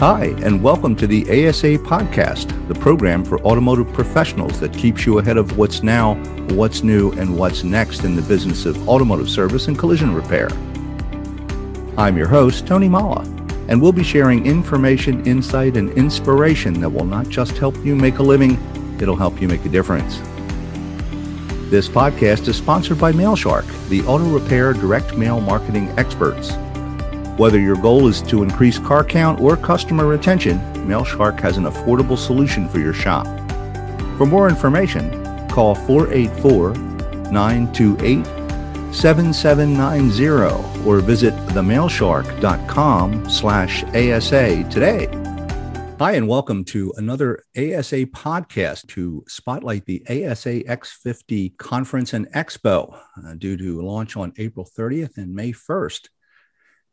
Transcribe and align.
Hi, 0.00 0.34
and 0.42 0.62
welcome 0.62 0.96
to 0.96 1.06
the 1.06 1.24
ASA 1.24 1.76
Podcast, 1.76 2.66
the 2.68 2.74
program 2.74 3.22
for 3.22 3.38
automotive 3.42 3.92
professionals 3.92 4.58
that 4.58 4.72
keeps 4.72 5.04
you 5.04 5.18
ahead 5.18 5.36
of 5.36 5.58
what's 5.58 5.82
now, 5.82 6.14
what's 6.54 6.82
new, 6.82 7.12
and 7.18 7.36
what's 7.36 7.64
next 7.64 8.04
in 8.04 8.16
the 8.16 8.22
business 8.22 8.64
of 8.64 8.88
automotive 8.88 9.28
service 9.28 9.68
and 9.68 9.78
collision 9.78 10.14
repair. 10.14 10.48
I'm 11.98 12.16
your 12.16 12.28
host, 12.28 12.66
Tony 12.66 12.88
Molla, 12.88 13.24
and 13.68 13.82
we'll 13.82 13.92
be 13.92 14.02
sharing 14.02 14.46
information, 14.46 15.22
insight, 15.26 15.76
and 15.76 15.90
inspiration 15.90 16.80
that 16.80 16.88
will 16.88 17.04
not 17.04 17.28
just 17.28 17.58
help 17.58 17.76
you 17.84 17.94
make 17.94 18.20
a 18.20 18.22
living, 18.22 18.52
it'll 19.02 19.16
help 19.16 19.38
you 19.38 19.48
make 19.48 19.66
a 19.66 19.68
difference. 19.68 20.16
This 21.68 21.90
podcast 21.90 22.48
is 22.48 22.56
sponsored 22.56 22.98
by 22.98 23.12
MailShark, 23.12 23.66
the 23.90 24.00
auto 24.06 24.24
repair 24.30 24.72
direct 24.72 25.18
mail 25.18 25.42
marketing 25.42 25.90
experts. 25.98 26.52
Whether 27.40 27.58
your 27.58 27.76
goal 27.76 28.06
is 28.06 28.20
to 28.24 28.42
increase 28.42 28.78
car 28.78 29.02
count 29.02 29.40
or 29.40 29.56
customer 29.56 30.06
retention, 30.06 30.58
MailShark 30.86 31.40
has 31.40 31.56
an 31.56 31.64
affordable 31.64 32.18
solution 32.18 32.68
for 32.68 32.80
your 32.80 32.92
shop. 32.92 33.24
For 34.18 34.26
more 34.26 34.50
information, 34.50 35.48
call 35.48 35.74
484 35.74 36.74
928 37.32 38.26
7790 38.94 40.86
or 40.86 41.00
visit 41.00 41.32
themailshark.com 41.46 43.30
slash 43.30 43.84
ASA 43.84 44.64
today. 44.64 45.06
Hi, 45.98 46.12
and 46.12 46.28
welcome 46.28 46.62
to 46.66 46.92
another 46.98 47.42
ASA 47.56 48.04
podcast 48.04 48.86
to 48.88 49.24
spotlight 49.28 49.86
the 49.86 50.02
ASA 50.10 50.64
X50 50.64 51.56
Conference 51.56 52.12
and 52.12 52.30
Expo 52.32 52.98
uh, 53.24 53.34
due 53.38 53.56
to 53.56 53.80
launch 53.80 54.18
on 54.18 54.34
April 54.36 54.68
30th 54.78 55.16
and 55.16 55.34
May 55.34 55.52
1st. 55.52 56.08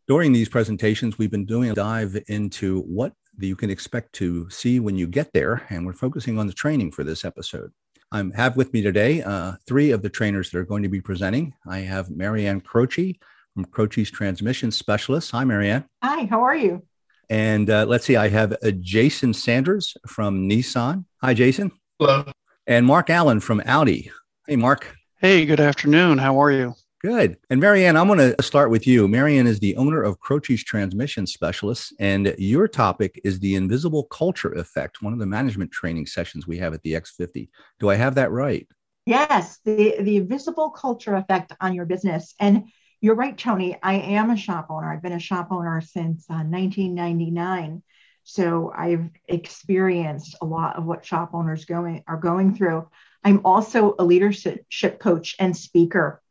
During 0.08 0.32
these 0.32 0.48
presentations, 0.48 1.18
we've 1.18 1.32
been 1.32 1.46
doing 1.46 1.70
a 1.70 1.74
dive 1.74 2.18
into 2.28 2.84
what 2.84 3.12
you 3.38 3.58
can 3.58 3.70
expect 3.70 4.14
to 4.14 4.50
see 4.50 4.80
when 4.80 4.96
you 4.96 5.06
get 5.06 5.34
there, 5.34 5.68
and 5.70 5.86
we're 5.86 5.92
focusing 5.92 6.40
on 6.40 6.48
the 6.48 6.54
training 6.54 6.94
for 6.94 7.04
this 7.04 7.26
episode. 7.26 7.74
I 8.14 8.24
have 8.38 8.56
with 8.56 8.72
me 8.72 8.82
today 8.82 9.22
uh, 9.22 9.56
three 9.68 9.92
of 9.92 10.02
the 10.02 10.10
trainers 10.10 10.50
that 10.50 10.60
are 10.60 10.64
going 10.64 10.84
to 10.84 10.88
be 10.88 11.02
presenting. 11.02 11.54
I 11.68 11.80
have 11.80 12.10
Marianne 12.10 12.62
Croce 12.62 13.20
from 13.54 13.66
Croce's 13.66 14.10
Transmission 14.10 14.72
Specialist. 14.72 15.32
Hi, 15.32 15.44
Marianne. 15.44 15.84
Hi, 16.02 16.24
how 16.24 16.42
are 16.42 16.56
you? 16.56 16.84
And 17.30 17.70
uh, 17.70 17.86
let's 17.86 18.06
see, 18.06 18.16
I 18.16 18.30
have 18.30 18.54
uh, 18.54 18.72
Jason 18.80 19.34
Sanders 19.34 19.98
from 20.08 20.48
Nissan. 20.48 21.04
Hi, 21.22 21.34
Jason. 21.34 21.70
Hello. 22.00 22.32
And 22.66 22.86
Mark 22.86 23.10
Allen 23.10 23.42
from 23.42 23.62
Audi. 23.66 24.10
Hey, 24.48 24.56
Mark. 24.56 24.96
Hey, 25.20 25.46
good 25.46 25.60
afternoon. 25.60 26.18
How 26.18 26.42
are 26.42 26.52
you? 26.52 26.76
Good. 27.00 27.38
And 27.52 27.60
Marianne, 27.60 27.96
I'm 27.96 28.08
going 28.08 28.18
to 28.18 28.42
start 28.42 28.72
with 28.72 28.88
you. 28.88 29.08
Marianne 29.08 29.46
is 29.46 29.60
the 29.60 29.76
owner 29.76 30.02
of 30.02 30.20
Croce's 30.20 30.64
Transmission 30.64 31.28
Specialists, 31.28 31.94
and 32.00 32.34
your 32.40 32.68
topic 32.68 33.22
is 33.24 33.40
the 33.40 33.54
invisible 33.54 34.06
culture 34.06 34.54
effect, 34.54 35.04
one 35.04 35.14
of 35.14 35.20
the 35.20 35.28
management 35.28 35.72
training 35.72 36.08
sessions 36.08 36.48
we 36.48 36.58
have 36.58 36.74
at 36.74 36.82
the 36.82 36.94
X50. 36.94 37.50
Do 37.80 37.92
I 37.92 37.96
have 37.96 38.16
that 38.16 38.32
right? 38.32 38.68
Yes, 39.06 39.60
the, 39.64 39.98
the 40.00 40.18
invisible 40.18 40.72
culture 40.72 41.14
effect 41.14 41.54
on 41.62 41.76
your 41.76 41.86
business. 41.86 42.34
And 42.40 42.64
you're 43.00 43.14
right, 43.14 43.38
Tony. 43.38 43.78
I 43.84 43.94
am 43.94 44.32
a 44.32 44.38
shop 44.38 44.68
owner. 44.72 44.92
I've 44.92 45.04
been 45.04 45.14
a 45.14 45.20
shop 45.20 45.50
owner 45.52 45.80
since 45.82 46.26
uh, 46.32 46.42
1999. 46.42 47.84
So 48.24 48.74
I've 48.76 49.08
experienced 49.28 50.36
a 50.42 50.46
lot 50.46 50.78
of 50.78 50.86
what 50.86 51.06
shop 51.06 51.30
owners 51.34 51.66
going 51.66 52.04
are 52.08 52.18
going 52.18 52.56
through. 52.56 52.90
I'm 53.24 53.42
also 53.46 53.94
a 54.00 54.04
leadership 54.04 54.66
coach 55.00 55.36
and 55.38 55.56
speaker 55.56 56.24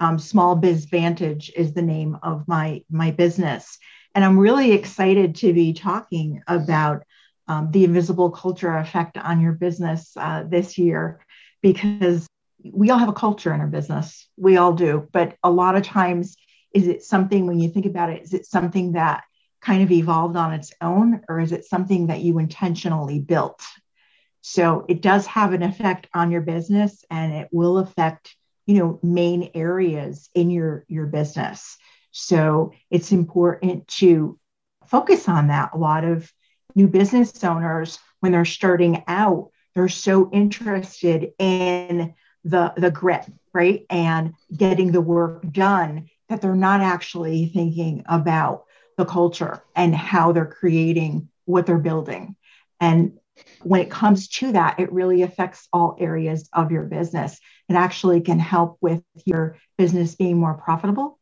um, 0.00 0.18
Small 0.18 0.56
Biz 0.56 0.86
Vantage 0.86 1.52
is 1.56 1.72
the 1.72 1.82
name 1.82 2.18
of 2.22 2.46
my 2.48 2.82
my 2.90 3.10
business, 3.10 3.78
and 4.14 4.24
I'm 4.24 4.38
really 4.38 4.72
excited 4.72 5.36
to 5.36 5.52
be 5.52 5.72
talking 5.72 6.42
about 6.46 7.04
um, 7.48 7.70
the 7.70 7.84
invisible 7.84 8.30
culture 8.30 8.76
effect 8.76 9.16
on 9.16 9.40
your 9.40 9.52
business 9.52 10.12
uh, 10.16 10.44
this 10.48 10.78
year, 10.78 11.24
because 11.62 12.26
we 12.62 12.90
all 12.90 12.98
have 12.98 13.08
a 13.08 13.12
culture 13.12 13.52
in 13.52 13.60
our 13.60 13.66
business. 13.66 14.28
We 14.36 14.56
all 14.56 14.72
do, 14.72 15.08
but 15.12 15.36
a 15.42 15.50
lot 15.50 15.76
of 15.76 15.82
times, 15.82 16.36
is 16.72 16.88
it 16.88 17.02
something 17.02 17.46
when 17.46 17.60
you 17.60 17.68
think 17.68 17.86
about 17.86 18.10
it? 18.10 18.22
Is 18.22 18.34
it 18.34 18.46
something 18.46 18.92
that 18.92 19.24
kind 19.60 19.82
of 19.82 19.90
evolved 19.90 20.36
on 20.36 20.52
its 20.52 20.72
own, 20.80 21.20
or 21.28 21.40
is 21.40 21.52
it 21.52 21.64
something 21.64 22.08
that 22.08 22.20
you 22.20 22.38
intentionally 22.38 23.18
built? 23.18 23.62
So 24.40 24.84
it 24.88 25.00
does 25.00 25.26
have 25.26 25.52
an 25.52 25.62
effect 25.62 26.06
on 26.12 26.30
your 26.30 26.42
business, 26.42 27.04
and 27.10 27.32
it 27.32 27.48
will 27.52 27.78
affect 27.78 28.36
you 28.66 28.78
know 28.78 28.98
main 29.02 29.50
areas 29.54 30.28
in 30.34 30.50
your 30.50 30.84
your 30.88 31.06
business. 31.06 31.76
So 32.10 32.72
it's 32.90 33.12
important 33.12 33.88
to 33.88 34.38
focus 34.86 35.28
on 35.28 35.48
that. 35.48 35.70
A 35.74 35.78
lot 35.78 36.04
of 36.04 36.32
new 36.74 36.88
business 36.88 37.42
owners 37.44 37.98
when 38.20 38.32
they're 38.32 38.44
starting 38.44 39.04
out 39.06 39.50
they're 39.74 39.88
so 39.88 40.30
interested 40.30 41.32
in 41.38 42.14
the 42.44 42.72
the 42.76 42.90
grit 42.90 43.26
right? 43.54 43.86
And 43.88 44.34
getting 44.54 44.92
the 44.92 45.00
work 45.00 45.50
done 45.50 46.10
that 46.28 46.42
they're 46.42 46.54
not 46.54 46.80
actually 46.80 47.46
thinking 47.46 48.04
about 48.06 48.64
the 48.98 49.04
culture 49.06 49.62
and 49.74 49.94
how 49.94 50.32
they're 50.32 50.44
creating 50.44 51.28
what 51.46 51.64
they're 51.64 51.78
building. 51.78 52.36
And 52.80 53.18
when 53.62 53.80
it 53.80 53.90
comes 53.90 54.28
to 54.28 54.52
that, 54.52 54.78
it 54.78 54.92
really 54.92 55.22
affects 55.22 55.68
all 55.72 55.96
areas 55.98 56.48
of 56.52 56.70
your 56.70 56.84
business. 56.84 57.38
It 57.68 57.74
actually 57.74 58.20
can 58.20 58.38
help 58.38 58.78
with 58.80 59.02
your 59.24 59.56
business 59.78 60.14
being 60.14 60.38
more 60.38 60.54
profitable. 60.54 61.18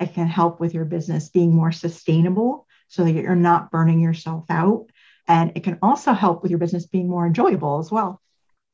It 0.00 0.14
can 0.14 0.28
help 0.28 0.60
with 0.60 0.74
your 0.74 0.84
business 0.84 1.28
being 1.28 1.54
more 1.54 1.72
sustainable 1.72 2.66
so 2.88 3.04
that 3.04 3.12
you're 3.12 3.34
not 3.34 3.70
burning 3.70 4.00
yourself 4.00 4.44
out. 4.50 4.86
And 5.26 5.52
it 5.54 5.64
can 5.64 5.78
also 5.82 6.12
help 6.12 6.42
with 6.42 6.50
your 6.50 6.58
business 6.58 6.86
being 6.86 7.08
more 7.08 7.26
enjoyable 7.26 7.78
as 7.78 7.90
well. 7.90 8.20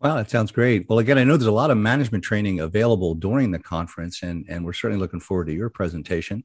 Wow, 0.00 0.16
that 0.16 0.30
sounds 0.30 0.52
great. 0.52 0.86
Well, 0.88 0.98
again, 0.98 1.18
I 1.18 1.24
know 1.24 1.36
there's 1.36 1.46
a 1.46 1.52
lot 1.52 1.70
of 1.70 1.78
management 1.78 2.24
training 2.24 2.60
available 2.60 3.14
during 3.14 3.50
the 3.50 3.58
conference, 3.58 4.22
and, 4.22 4.44
and 4.48 4.64
we're 4.64 4.72
certainly 4.72 5.00
looking 5.00 5.20
forward 5.20 5.46
to 5.46 5.54
your 5.54 5.70
presentation. 5.70 6.44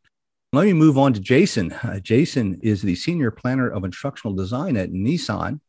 Let 0.54 0.66
me 0.66 0.74
move 0.74 0.98
on 0.98 1.14
to 1.14 1.20
Jason. 1.20 1.74
Uh, 1.74 2.00
Jason 2.00 2.60
is 2.64 2.82
the 2.82 2.96
senior 2.96 3.32
planner 3.32 3.70
of 3.70 3.84
instructional 3.84 4.36
design 4.36 4.78
at 4.78 4.92
Nissan. 4.92 5.60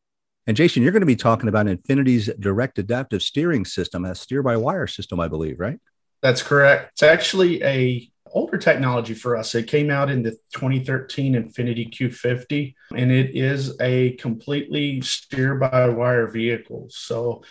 And 0.50 0.56
Jason, 0.56 0.83
you're 0.83 0.91
going 0.91 0.99
to 0.99 1.06
be 1.06 1.15
talking 1.15 1.49
about 1.49 1.66
Infiniti's 1.66 2.28
direct 2.41 2.81
adaptive 2.81 3.22
steering 3.22 3.65
system, 3.65 4.05
a 4.05 4.16
steer 4.16 4.43
by 4.43 4.56
wire 4.56 4.88
system, 4.88 5.21
I 5.21 5.28
believe, 5.28 5.61
right? 5.61 5.78
That's 6.22 6.43
correct. 6.43 6.91
It's 6.94 7.05
actually 7.05 7.62
a 7.62 8.11
older 8.33 8.59
technology 8.59 9.15
for 9.15 9.37
us. 9.37 9.55
It 9.55 9.69
came 9.69 9.91
out 9.91 10.10
in 10.10 10.25
the 10.25 10.33
2013 10.55 11.34
Infiniti 11.34 11.89
Q50, 11.94 12.75
and 12.97 13.12
it 13.12 13.37
is 13.37 13.81
a 13.81 14.15
completely 14.16 15.00
steer 15.03 15.55
by 15.55 15.89
wire 15.89 16.27
vehicle. 16.27 16.89
So 16.91 17.44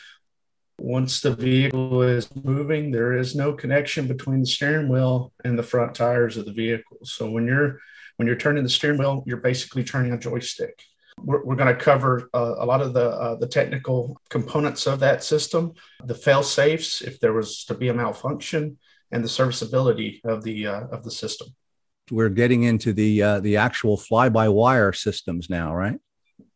once 0.77 1.21
the 1.21 1.33
vehicle 1.33 2.01
is 2.01 2.27
moving, 2.35 2.91
there 2.91 3.17
is 3.17 3.33
no 3.33 3.53
connection 3.53 4.07
between 4.07 4.41
the 4.41 4.45
steering 4.45 4.89
wheel 4.89 5.31
and 5.45 5.57
the 5.57 5.63
front 5.63 5.95
tires 5.95 6.35
of 6.35 6.43
the 6.43 6.51
vehicle. 6.51 6.97
So 7.05 7.31
when 7.31 7.47
you're 7.47 7.79
when 8.17 8.27
you're 8.27 8.35
turning 8.35 8.63
the 8.63 8.69
steering 8.69 8.99
wheel, 8.99 9.23
you're 9.25 9.37
basically 9.37 9.85
turning 9.85 10.11
a 10.11 10.19
joystick. 10.19 10.83
We're, 11.23 11.43
we're 11.43 11.55
going 11.55 11.75
to 11.75 11.81
cover 11.81 12.29
uh, 12.33 12.55
a 12.59 12.65
lot 12.65 12.81
of 12.81 12.93
the 12.93 13.09
uh, 13.09 13.35
the 13.35 13.47
technical 13.47 14.19
components 14.29 14.87
of 14.87 14.99
that 14.99 15.23
system, 15.23 15.73
the 16.03 16.15
fail 16.15 16.43
safes 16.43 17.01
if 17.01 17.19
there 17.19 17.33
was 17.33 17.65
to 17.65 17.73
be 17.73 17.89
a 17.89 17.93
malfunction, 17.93 18.77
and 19.11 19.23
the 19.23 19.29
serviceability 19.29 20.21
of 20.23 20.43
the 20.43 20.67
uh, 20.67 20.87
of 20.91 21.03
the 21.03 21.11
system. 21.11 21.49
We're 22.11 22.29
getting 22.29 22.63
into 22.63 22.93
the 22.93 23.21
uh, 23.21 23.39
the 23.39 23.57
actual 23.57 23.97
fly 23.97 24.29
by 24.29 24.49
wire 24.49 24.93
systems 24.93 25.49
now, 25.49 25.75
right? 25.75 25.99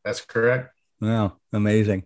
That's 0.04 0.22
correct. 0.22 0.74
Wow, 1.00 1.38
amazing. 1.52 2.04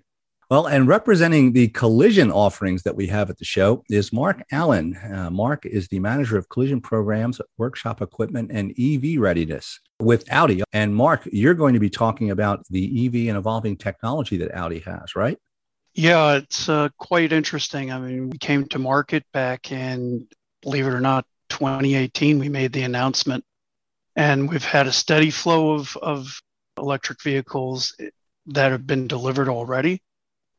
Well, 0.50 0.68
and 0.68 0.88
representing 0.88 1.52
the 1.52 1.68
collision 1.68 2.32
offerings 2.32 2.84
that 2.84 2.96
we 2.96 3.08
have 3.08 3.30
at 3.30 3.38
the 3.38 3.44
show 3.44 3.84
is 3.90 4.14
Mark 4.14 4.42
Allen. 4.54 4.96
Uh, 4.96 5.30
Mark 5.30 5.66
is 5.66 5.90
the 5.90 6.00
manager 6.00 6.38
of 6.38 6.48
collision 6.48 6.80
programs, 6.80 7.42
workshop 7.58 8.02
equipment, 8.02 8.52
and 8.54 8.74
EV 8.80 9.20
readiness 9.20 9.82
with 10.00 10.24
Audi. 10.32 10.64
And 10.72 10.96
Mark, 10.96 11.28
you're 11.30 11.54
going 11.54 11.74
to 11.74 11.82
be 11.82 11.90
talking 11.90 12.32
about 12.32 12.66
the 12.70 13.06
EV 13.06 13.28
and 13.28 13.38
evolving 13.38 13.76
technology 13.76 14.38
that 14.38 14.56
Audi 14.56 14.80
has, 14.80 15.18
right? 15.18 15.38
Yeah, 15.94 16.36
it's 16.36 16.70
uh, 16.70 16.90
quite 16.98 17.34
interesting. 17.34 17.92
I 17.92 18.00
mean, 18.00 18.30
we 18.30 18.38
came 18.38 18.70
to 18.70 18.80
market 18.80 19.26
back 19.34 19.74
in, 19.74 20.28
believe 20.62 20.88
it 20.88 20.94
or 20.94 21.02
not, 21.02 21.26
2018. 21.50 22.40
We 22.40 22.48
made 22.48 22.72
the 22.72 22.84
announcement, 22.84 23.44
and 24.16 24.48
we've 24.48 24.64
had 24.64 24.88
a 24.88 24.94
steady 24.94 25.32
flow 25.32 25.74
of, 25.74 25.98
of 25.98 26.42
electric 26.78 27.22
vehicles 27.22 27.94
that 28.46 28.72
have 28.72 28.88
been 28.88 29.08
delivered 29.08 29.50
already 29.50 30.02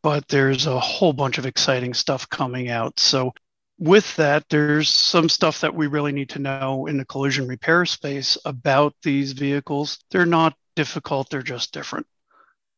but 0.09 0.27
there's 0.29 0.65
a 0.65 0.81
whole 0.81 1.13
bunch 1.13 1.37
of 1.37 1.45
exciting 1.45 1.93
stuff 1.93 2.27
coming 2.31 2.71
out. 2.71 2.99
So, 2.99 3.35
with 3.79 4.17
that, 4.17 4.49
there's 4.49 4.89
some 4.89 5.29
stuff 5.29 5.61
that 5.61 5.75
we 5.75 5.87
really 5.87 6.13
need 6.13 6.31
to 6.31 6.39
know 6.39 6.87
in 6.87 6.97
the 6.97 7.05
collision 7.05 7.47
repair 7.47 7.85
space 7.85 8.39
about 8.47 8.95
these 9.03 9.33
vehicles. 9.33 9.99
They're 10.11 10.25
not 10.25 10.55
difficult, 10.77 11.29
they're 11.29 11.43
just 11.43 11.75
different. 11.75 12.07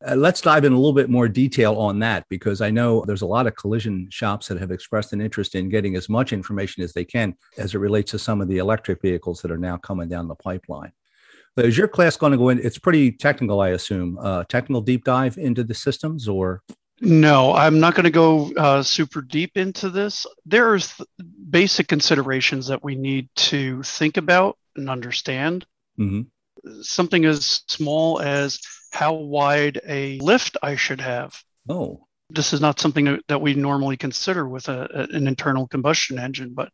Uh, 0.05 0.15
let's 0.15 0.41
dive 0.41 0.65
in 0.65 0.73
a 0.73 0.75
little 0.75 0.91
bit 0.91 1.09
more 1.09 1.29
detail 1.29 1.75
on 1.75 1.99
that 1.99 2.25
because 2.27 2.59
I 2.59 2.69
know 2.69 3.05
there's 3.07 3.21
a 3.21 3.25
lot 3.25 3.47
of 3.47 3.55
collision 3.55 4.09
shops 4.11 4.49
that 4.49 4.59
have 4.59 4.71
expressed 4.71 5.13
an 5.13 5.21
interest 5.21 5.55
in 5.55 5.69
getting 5.69 5.95
as 5.95 6.09
much 6.09 6.33
information 6.33 6.83
as 6.83 6.91
they 6.91 7.05
can 7.05 7.33
as 7.57 7.73
it 7.73 7.77
relates 7.77 8.11
to 8.11 8.19
some 8.19 8.41
of 8.41 8.49
the 8.49 8.57
electric 8.57 9.01
vehicles 9.01 9.41
that 9.41 9.51
are 9.51 9.57
now 9.57 9.77
coming 9.77 10.09
down 10.09 10.27
the 10.27 10.35
pipeline. 10.35 10.91
Is 11.55 11.77
your 11.77 11.87
class 11.87 12.17
going 12.17 12.33
to 12.33 12.37
go 12.37 12.49
in? 12.49 12.59
It's 12.59 12.77
pretty 12.77 13.11
technical, 13.11 13.61
I 13.61 13.69
assume. 13.69 14.17
Uh, 14.21 14.43
technical 14.45 14.81
deep 14.81 15.05
dive 15.05 15.37
into 15.37 15.63
the 15.63 15.73
systems, 15.73 16.27
or 16.27 16.61
no, 17.01 17.53
I'm 17.53 17.79
not 17.79 17.95
going 17.95 18.03
to 18.03 18.11
go 18.11 18.53
uh, 18.53 18.83
super 18.83 19.21
deep 19.21 19.57
into 19.57 19.89
this. 19.89 20.27
There 20.45 20.69
There's 20.69 21.01
basic 21.49 21.87
considerations 21.87 22.67
that 22.67 22.83
we 22.83 22.95
need 22.95 23.27
to 23.35 23.81
think 23.81 24.17
about 24.17 24.57
and 24.75 24.89
understand. 24.89 25.65
Mm-hmm. 25.99 26.81
Something 26.81 27.25
as 27.25 27.63
small 27.67 28.21
as 28.21 28.59
how 28.91 29.13
wide 29.13 29.81
a 29.87 30.19
lift 30.19 30.57
I 30.61 30.75
should 30.75 31.01
have. 31.01 31.35
Oh, 31.67 32.05
this 32.29 32.53
is 32.53 32.61
not 32.61 32.79
something 32.79 33.19
that 33.27 33.41
we 33.41 33.55
normally 33.55 33.97
consider 33.97 34.47
with 34.47 34.69
a, 34.69 34.87
a, 34.93 35.15
an 35.15 35.27
internal 35.27 35.67
combustion 35.67 36.19
engine, 36.19 36.53
but 36.53 36.69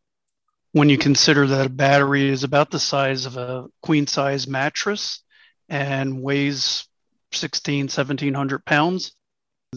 when 0.74 0.90
you 0.90 0.98
consider 0.98 1.48
that 1.48 1.66
a 1.66 1.70
battery 1.70 2.30
is 2.30 2.44
about 2.44 2.70
the 2.70 2.80
size 2.80 3.26
of 3.26 3.38
a 3.38 3.66
queen 3.82 4.08
size 4.08 4.48
mattress 4.48 5.24
and 5.70 6.22
weighs 6.22 6.86
16, 7.32 7.86
1700 7.86 8.66
pounds, 8.66 9.16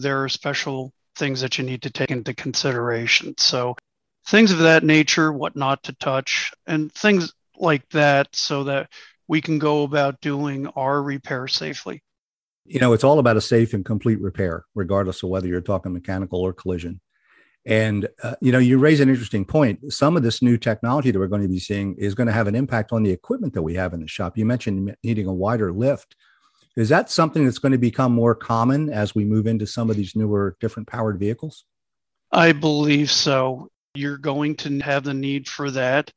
there 0.01 0.23
are 0.23 0.29
special 0.29 0.93
things 1.15 1.41
that 1.41 1.57
you 1.57 1.63
need 1.63 1.83
to 1.83 1.89
take 1.89 2.11
into 2.11 2.33
consideration. 2.33 3.35
So, 3.37 3.75
things 4.27 4.51
of 4.51 4.59
that 4.59 4.83
nature, 4.83 5.31
what 5.31 5.55
not 5.55 5.83
to 5.83 5.93
touch, 5.93 6.51
and 6.67 6.91
things 6.91 7.33
like 7.57 7.87
that, 7.89 8.35
so 8.35 8.65
that 8.65 8.89
we 9.27 9.41
can 9.41 9.59
go 9.59 9.83
about 9.83 10.21
doing 10.21 10.67
our 10.67 11.01
repair 11.01 11.47
safely. 11.47 12.01
You 12.65 12.79
know, 12.79 12.93
it's 12.93 13.03
all 13.03 13.19
about 13.19 13.37
a 13.37 13.41
safe 13.41 13.73
and 13.73 13.83
complete 13.83 14.21
repair, 14.21 14.65
regardless 14.75 15.23
of 15.23 15.29
whether 15.29 15.47
you're 15.47 15.61
talking 15.61 15.93
mechanical 15.93 16.41
or 16.41 16.53
collision. 16.53 17.01
And, 17.65 18.07
uh, 18.23 18.35
you 18.41 18.51
know, 18.51 18.59
you 18.59 18.79
raise 18.79 18.99
an 18.99 19.09
interesting 19.09 19.45
point. 19.45 19.93
Some 19.93 20.17
of 20.17 20.23
this 20.23 20.41
new 20.41 20.57
technology 20.57 21.11
that 21.11 21.19
we're 21.19 21.27
going 21.27 21.43
to 21.43 21.47
be 21.47 21.59
seeing 21.59 21.95
is 21.95 22.15
going 22.15 22.27
to 22.27 22.33
have 22.33 22.47
an 22.47 22.55
impact 22.55 22.91
on 22.91 23.03
the 23.03 23.11
equipment 23.11 23.53
that 23.53 23.61
we 23.61 23.75
have 23.75 23.93
in 23.93 24.01
the 24.01 24.07
shop. 24.07 24.37
You 24.37 24.45
mentioned 24.45 24.95
needing 25.03 25.27
a 25.27 25.33
wider 25.33 25.71
lift. 25.71 26.15
Is 26.75 26.89
that 26.89 27.09
something 27.09 27.43
that's 27.43 27.57
going 27.57 27.73
to 27.73 27.77
become 27.77 28.13
more 28.13 28.35
common 28.35 28.89
as 28.89 29.13
we 29.13 29.25
move 29.25 29.45
into 29.45 29.67
some 29.67 29.89
of 29.89 29.97
these 29.97 30.15
newer, 30.15 30.55
different 30.59 30.87
powered 30.87 31.19
vehicles? 31.19 31.65
I 32.31 32.53
believe 32.53 33.11
so. 33.11 33.69
You're 33.93 34.17
going 34.17 34.55
to 34.57 34.79
have 34.79 35.03
the 35.03 35.13
need 35.13 35.49
for 35.49 35.69
that. 35.71 36.11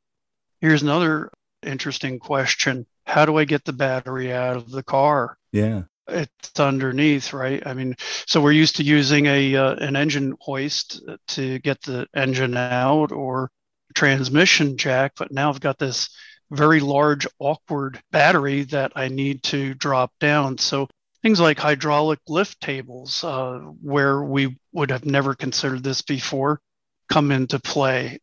Here's 0.61 0.81
another 0.81 1.29
interesting 1.61 2.19
question 2.19 2.85
How 3.05 3.25
do 3.25 3.37
I 3.37 3.43
get 3.45 3.65
the 3.65 3.73
battery 3.73 4.31
out 4.31 4.55
of 4.55 4.71
the 4.71 4.83
car? 4.83 5.37
Yeah. 5.51 5.83
It's 6.07 6.59
underneath, 6.59 7.33
right? 7.33 7.65
I 7.65 7.73
mean, 7.73 7.95
so 8.27 8.39
we're 8.39 8.51
used 8.51 8.75
to 8.77 8.83
using 8.83 9.25
a 9.25 9.55
uh, 9.55 9.75
an 9.75 9.95
engine 9.95 10.35
hoist 10.39 11.01
to 11.29 11.59
get 11.59 11.81
the 11.81 12.07
engine 12.15 12.55
out 12.55 13.11
or 13.11 13.49
transmission 13.95 14.77
jack, 14.77 15.13
but 15.17 15.31
now 15.31 15.49
I've 15.49 15.59
got 15.59 15.79
this 15.79 16.09
very 16.51 16.79
large, 16.79 17.27
awkward 17.39 18.01
battery 18.11 18.63
that 18.63 18.93
I 18.95 19.07
need 19.07 19.43
to 19.43 19.73
drop 19.73 20.11
down. 20.19 20.57
So 20.57 20.87
things 21.23 21.39
like 21.39 21.57
hydraulic 21.57 22.19
lift 22.27 22.61
tables, 22.61 23.23
uh, 23.23 23.59
where 23.81 24.21
we 24.21 24.57
would 24.73 24.91
have 24.91 25.05
never 25.05 25.33
considered 25.33 25.83
this 25.83 26.01
before, 26.01 26.61
come 27.09 27.31
into 27.31 27.59
play. 27.59 28.19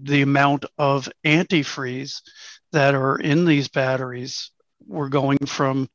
The 0.00 0.22
amount 0.22 0.64
of 0.76 1.08
antifreeze 1.24 2.22
that 2.72 2.94
are 2.94 3.18
in 3.18 3.44
these 3.44 3.68
batteries, 3.68 4.50
we're 4.86 5.08
going 5.08 5.38
from 5.46 5.88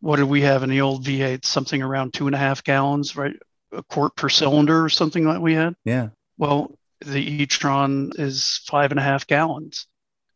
what 0.00 0.16
did 0.16 0.24
we 0.24 0.42
have 0.42 0.62
in 0.62 0.68
the 0.68 0.82
old 0.82 1.04
V8? 1.04 1.46
Something 1.46 1.80
around 1.80 2.12
two 2.12 2.26
and 2.26 2.34
a 2.34 2.38
half 2.38 2.62
gallons, 2.62 3.16
right? 3.16 3.36
A 3.72 3.82
quart 3.82 4.14
per 4.16 4.28
cylinder 4.28 4.84
or 4.84 4.90
something 4.90 5.24
like 5.24 5.40
we 5.40 5.54
had. 5.54 5.74
Yeah. 5.84 6.08
Well, 6.36 6.76
the 7.00 7.42
e-tron 7.42 8.12
is 8.16 8.60
five 8.66 8.90
and 8.90 9.00
a 9.00 9.02
half 9.02 9.26
gallons. 9.26 9.86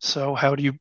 So 0.01 0.35
how 0.35 0.55
do 0.55 0.63
you 0.63 0.75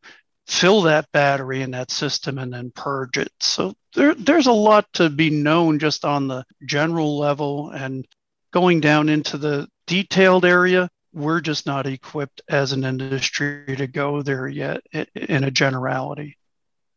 fill 0.48 0.84
that 0.84 1.12
battery 1.12 1.62
in 1.62 1.72
that 1.72 1.92
system 1.92 2.38
and 2.38 2.54
then 2.54 2.72
purge 2.76 3.18
it? 3.18 3.32
So 3.40 3.74
there, 3.96 4.14
there's 4.16 4.48
a 4.48 4.52
lot 4.52 4.86
to 4.94 5.10
be 5.10 5.30
known 5.30 5.80
just 5.80 6.06
on 6.06 6.28
the 6.28 6.46
general 6.66 7.18
level 7.18 7.72
and 7.72 8.08
going 8.52 8.80
down 8.80 9.10
into 9.10 9.38
the 9.38 9.68
detailed 9.88 10.46
area. 10.46 10.90
We're 11.14 11.42
just 11.42 11.66
not 11.66 11.88
equipped 11.88 12.42
as 12.48 12.74
an 12.74 12.84
industry 12.84 13.76
to 13.76 13.88
go 13.88 14.22
there 14.22 14.48
yet 14.48 14.82
in 15.16 15.44
a 15.44 15.52
generality. 15.52 16.38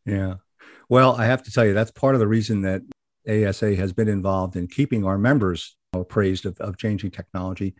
Yeah. 0.05 0.35
Well, 0.89 1.15
I 1.15 1.25
have 1.25 1.43
to 1.43 1.51
tell 1.51 1.65
you, 1.65 1.73
that's 1.73 1.91
part 1.91 2.15
of 2.15 2.19
the 2.19 2.27
reason 2.27 2.61
that 2.61 2.81
ASA 3.27 3.75
has 3.75 3.93
been 3.93 4.09
involved 4.09 4.55
in 4.55 4.67
keeping 4.67 5.05
our 5.05 5.17
members 5.17 5.75
appraised 5.93 6.45
of, 6.45 6.57
of 6.59 6.77
changing 6.77 7.11
technology 7.11 7.75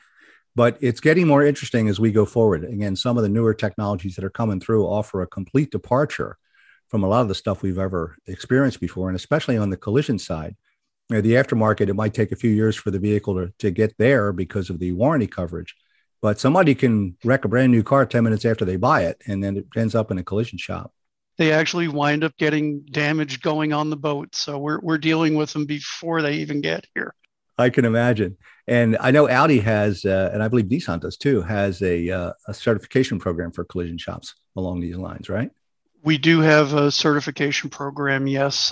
but 0.55 0.77
it's 0.81 0.99
getting 0.99 1.27
more 1.27 1.45
interesting 1.45 1.87
as 1.87 1.99
we 1.99 2.11
go 2.11 2.25
forward. 2.25 2.63
Again, 2.65 2.95
some 2.95 3.17
of 3.17 3.23
the 3.23 3.29
newer 3.29 3.53
technologies 3.53 4.15
that 4.15 4.25
are 4.25 4.29
coming 4.29 4.59
through 4.59 4.85
offer 4.85 5.21
a 5.21 5.27
complete 5.27 5.71
departure 5.71 6.37
from 6.89 7.03
a 7.03 7.07
lot 7.07 7.21
of 7.21 7.29
the 7.29 7.35
stuff 7.35 7.61
we've 7.61 7.79
ever 7.79 8.17
experienced 8.27 8.81
before, 8.81 9.07
and 9.07 9.15
especially 9.15 9.57
on 9.57 9.69
the 9.69 9.77
collision 9.77 10.19
side. 10.19 10.55
You 11.09 11.15
know, 11.15 11.21
the 11.21 11.33
aftermarket, 11.33 11.89
it 11.89 11.95
might 11.95 12.13
take 12.13 12.31
a 12.31 12.37
few 12.37 12.51
years 12.51 12.75
for 12.75 12.91
the 12.91 12.99
vehicle 12.99 13.35
to, 13.35 13.53
to 13.59 13.71
get 13.71 13.97
there 13.97 14.33
because 14.33 14.69
of 14.69 14.79
the 14.79 14.91
warranty 14.91 15.27
coverage. 15.27 15.75
But 16.21 16.39
somebody 16.39 16.75
can 16.75 17.17
wreck 17.23 17.45
a 17.45 17.47
brand 17.47 17.71
new 17.71 17.81
car 17.81 18.05
10 18.05 18.23
minutes 18.23 18.45
after 18.45 18.65
they 18.65 18.75
buy 18.75 19.05
it, 19.05 19.21
and 19.25 19.43
then 19.43 19.57
it 19.57 19.65
ends 19.75 19.95
up 19.95 20.11
in 20.11 20.17
a 20.17 20.23
collision 20.23 20.57
shop. 20.57 20.93
They 21.37 21.51
actually 21.51 21.87
wind 21.87 22.23
up 22.23 22.37
getting 22.37 22.81
damage 22.81 23.41
going 23.41 23.73
on 23.73 23.89
the 23.89 23.95
boat. 23.95 24.35
So 24.35 24.59
we're, 24.59 24.79
we're 24.81 24.97
dealing 24.97 25.35
with 25.35 25.53
them 25.53 25.65
before 25.65 26.21
they 26.21 26.35
even 26.35 26.61
get 26.61 26.85
here. 26.93 27.15
I 27.57 27.69
can 27.69 27.85
imagine. 27.85 28.37
And 28.71 28.95
I 29.01 29.11
know 29.11 29.27
Audi 29.27 29.59
has, 29.59 30.05
uh, 30.05 30.29
and 30.33 30.41
I 30.41 30.47
believe 30.47 30.67
Nissan 30.67 31.01
does 31.01 31.17
too, 31.17 31.41
has 31.41 31.81
a, 31.81 32.09
uh, 32.09 32.31
a 32.47 32.53
certification 32.53 33.19
program 33.19 33.51
for 33.51 33.65
collision 33.65 33.97
shops 33.97 34.33
along 34.55 34.79
these 34.79 34.95
lines, 34.95 35.27
right? 35.27 35.51
We 36.03 36.17
do 36.17 36.39
have 36.39 36.73
a 36.73 36.89
certification 36.89 37.69
program, 37.69 38.27
yes. 38.27 38.71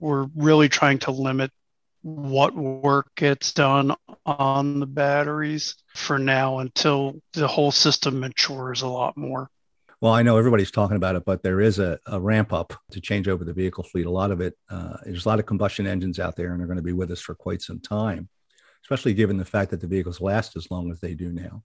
We're 0.00 0.26
really 0.34 0.68
trying 0.68 0.98
to 1.00 1.12
limit 1.12 1.52
what 2.02 2.56
work 2.56 3.14
gets 3.14 3.52
done 3.52 3.94
on 4.26 4.80
the 4.80 4.86
batteries 4.86 5.76
for 5.94 6.18
now 6.18 6.58
until 6.58 7.22
the 7.32 7.46
whole 7.46 7.70
system 7.70 8.18
matures 8.18 8.82
a 8.82 8.88
lot 8.88 9.16
more. 9.16 9.50
Well, 10.00 10.12
I 10.12 10.24
know 10.24 10.36
everybody's 10.36 10.72
talking 10.72 10.96
about 10.96 11.14
it, 11.14 11.24
but 11.24 11.44
there 11.44 11.60
is 11.60 11.78
a, 11.78 12.00
a 12.06 12.18
ramp 12.18 12.52
up 12.52 12.72
to 12.90 13.00
change 13.00 13.28
over 13.28 13.44
the 13.44 13.52
vehicle 13.52 13.84
fleet. 13.84 14.06
A 14.06 14.10
lot 14.10 14.32
of 14.32 14.40
it, 14.40 14.58
uh, 14.68 14.96
there's 15.04 15.26
a 15.26 15.28
lot 15.28 15.38
of 15.38 15.46
combustion 15.46 15.86
engines 15.86 16.18
out 16.18 16.34
there, 16.34 16.50
and 16.50 16.58
they're 16.58 16.66
going 16.66 16.76
to 16.76 16.82
be 16.82 16.92
with 16.92 17.12
us 17.12 17.20
for 17.20 17.36
quite 17.36 17.62
some 17.62 17.78
time, 17.78 18.28
especially 18.88 19.12
given 19.12 19.36
the 19.36 19.44
fact 19.44 19.70
that 19.70 19.82
the 19.82 19.86
vehicles 19.86 20.18
last 20.18 20.56
as 20.56 20.70
long 20.70 20.90
as 20.90 20.98
they 21.00 21.12
do 21.12 21.30
now. 21.30 21.62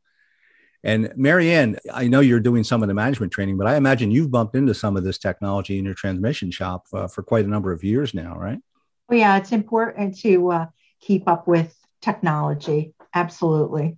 And 0.84 1.14
Marianne, 1.16 1.77
I 1.94 2.10
know 2.10 2.20
you're 2.20 2.42
doing 2.42 2.65
some 2.65 2.82
of 2.82 2.89
the 2.89 2.94
management 2.94 3.32
training, 3.32 3.56
but 3.56 3.65
I 3.65 3.77
imagine 3.77 4.12
you've 4.12 4.30
bumped 4.30 4.56
into 4.56 4.74
some 4.74 4.98
of 4.98 5.06
this 5.06 5.18
technology 5.18 5.80
in 5.80 5.86
your 5.86 5.94
transmission 5.94 6.51
shop 6.51 6.86
uh, 6.92 7.08
for 7.08 7.24
quite 7.24 7.46
a 7.46 7.48
number 7.48 7.72
of 7.72 7.82
years 7.82 8.13
now, 8.13 8.36
right? 8.38 8.60
Well, 9.08 9.18
yeah, 9.18 9.38
it's 9.38 9.53
important 9.53 10.20
to 10.20 10.51
uh, 10.51 10.65
keep 11.00 11.30
up 11.30 11.48
with 11.48 11.74
technology. 12.01 12.94
Absolutely. 13.13 13.98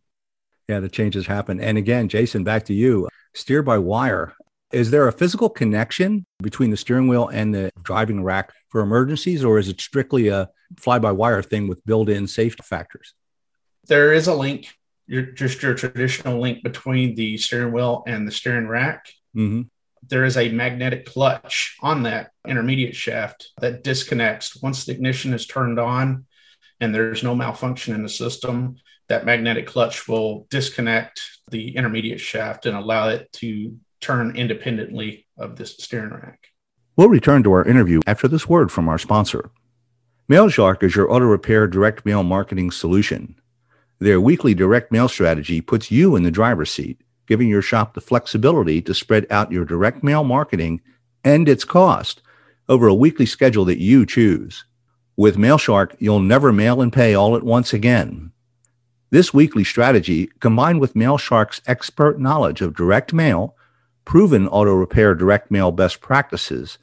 Yeah, 0.69 0.79
the 0.79 0.89
changes 0.89 1.25
happen. 1.25 1.59
And 1.59 1.79
again, 1.79 2.07
Jason, 2.07 2.43
back 2.43 2.65
to 2.65 2.75
you 2.75 3.09
steer 3.33 3.63
by 3.63 3.79
wire. 3.79 4.33
Is 4.71 4.91
there 4.91 5.07
a 5.07 5.11
physical 5.11 5.49
connection 5.49 6.27
between 6.43 6.69
the 6.69 6.77
steering 6.77 7.07
wheel 7.07 7.27
and 7.29 7.55
the 7.55 7.71
driving 7.81 8.23
rack 8.23 8.53
for 8.69 8.81
emergencies, 8.81 9.43
or 9.43 9.57
is 9.57 9.67
it 9.67 9.81
strictly 9.81 10.27
a 10.27 10.49
fly 10.77 10.99
by 10.99 11.11
wire 11.11 11.41
thing 11.41 11.67
with 11.67 11.85
built 11.85 12.09
in 12.09 12.27
safety 12.27 12.63
factors? 12.63 13.13
There 13.87 14.13
is 14.13 14.27
a 14.27 14.33
link, 14.33 14.67
just 15.09 15.61
your 15.61 15.75
traditional 15.75 16.39
link 16.39 16.63
between 16.63 17.15
the 17.15 17.37
steering 17.37 17.71
wheel 17.73 18.03
and 18.07 18.27
the 18.27 18.31
steering 18.31 18.67
rack. 18.67 19.05
Mm-hmm. 19.35 19.63
There 20.07 20.25
is 20.25 20.37
a 20.37 20.49
magnetic 20.49 21.05
clutch 21.05 21.77
on 21.81 22.03
that 22.03 22.31
intermediate 22.47 22.95
shaft 22.95 23.51
that 23.59 23.83
disconnects 23.83 24.61
once 24.61 24.85
the 24.85 24.91
ignition 24.91 25.33
is 25.33 25.47
turned 25.47 25.79
on 25.79 26.25
and 26.79 26.93
there's 26.93 27.23
no 27.23 27.35
malfunction 27.35 27.95
in 27.95 28.03
the 28.03 28.09
system 28.09 28.77
that 29.07 29.25
magnetic 29.25 29.67
clutch 29.67 30.07
will 30.07 30.47
disconnect 30.49 31.21
the 31.51 31.75
intermediate 31.75 32.19
shaft 32.19 32.65
and 32.65 32.75
allow 32.75 33.09
it 33.09 33.31
to 33.33 33.77
turn 34.01 34.35
independently 34.35 35.27
of 35.37 35.55
this 35.55 35.75
steering 35.79 36.13
rack. 36.13 36.47
We'll 36.95 37.09
return 37.09 37.43
to 37.43 37.51
our 37.53 37.63
interview 37.63 38.01
after 38.07 38.27
this 38.27 38.47
word 38.47 38.71
from 38.71 38.89
our 38.89 38.97
sponsor. 38.97 39.51
MailShark 40.27 40.81
is 40.81 40.95
your 40.95 41.11
auto 41.11 41.25
repair 41.25 41.67
direct 41.67 42.03
mail 42.03 42.23
marketing 42.23 42.71
solution. 42.71 43.35
Their 43.99 44.19
weekly 44.19 44.55
direct 44.55 44.91
mail 44.91 45.07
strategy 45.07 45.61
puts 45.61 45.91
you 45.91 46.15
in 46.15 46.23
the 46.23 46.31
driver's 46.31 46.71
seat, 46.71 46.99
giving 47.27 47.47
your 47.47 47.61
shop 47.61 47.93
the 47.93 48.01
flexibility 48.01 48.81
to 48.81 48.95
spread 48.95 49.27
out 49.29 49.51
your 49.51 49.65
direct 49.65 50.03
mail 50.03 50.23
marketing 50.23 50.81
and 51.23 51.47
its 51.47 51.63
cost 51.63 52.23
over 52.67 52.87
a 52.87 52.93
weekly 52.95 53.27
schedule 53.27 53.65
that 53.65 53.77
you 53.77 54.03
choose. 54.03 54.65
With 55.15 55.37
MailShark, 55.37 55.95
you'll 55.99 56.21
never 56.21 56.51
mail 56.51 56.81
and 56.81 56.91
pay 56.91 57.13
all 57.13 57.35
at 57.35 57.43
once 57.43 57.71
again. 57.71 58.31
This 59.11 59.31
weekly 59.31 59.63
strategy, 59.63 60.31
combined 60.39 60.81
with 60.81 60.95
MailShark's 60.95 61.61
expert 61.67 62.19
knowledge 62.19 62.61
of 62.61 62.75
direct 62.75 63.13
mail, 63.13 63.55
proven 64.05 64.47
auto 64.47 64.73
repair 64.73 65.13
direct 65.13 65.51
mail 65.51 65.71
best 65.71 66.01
practices, 66.01 66.79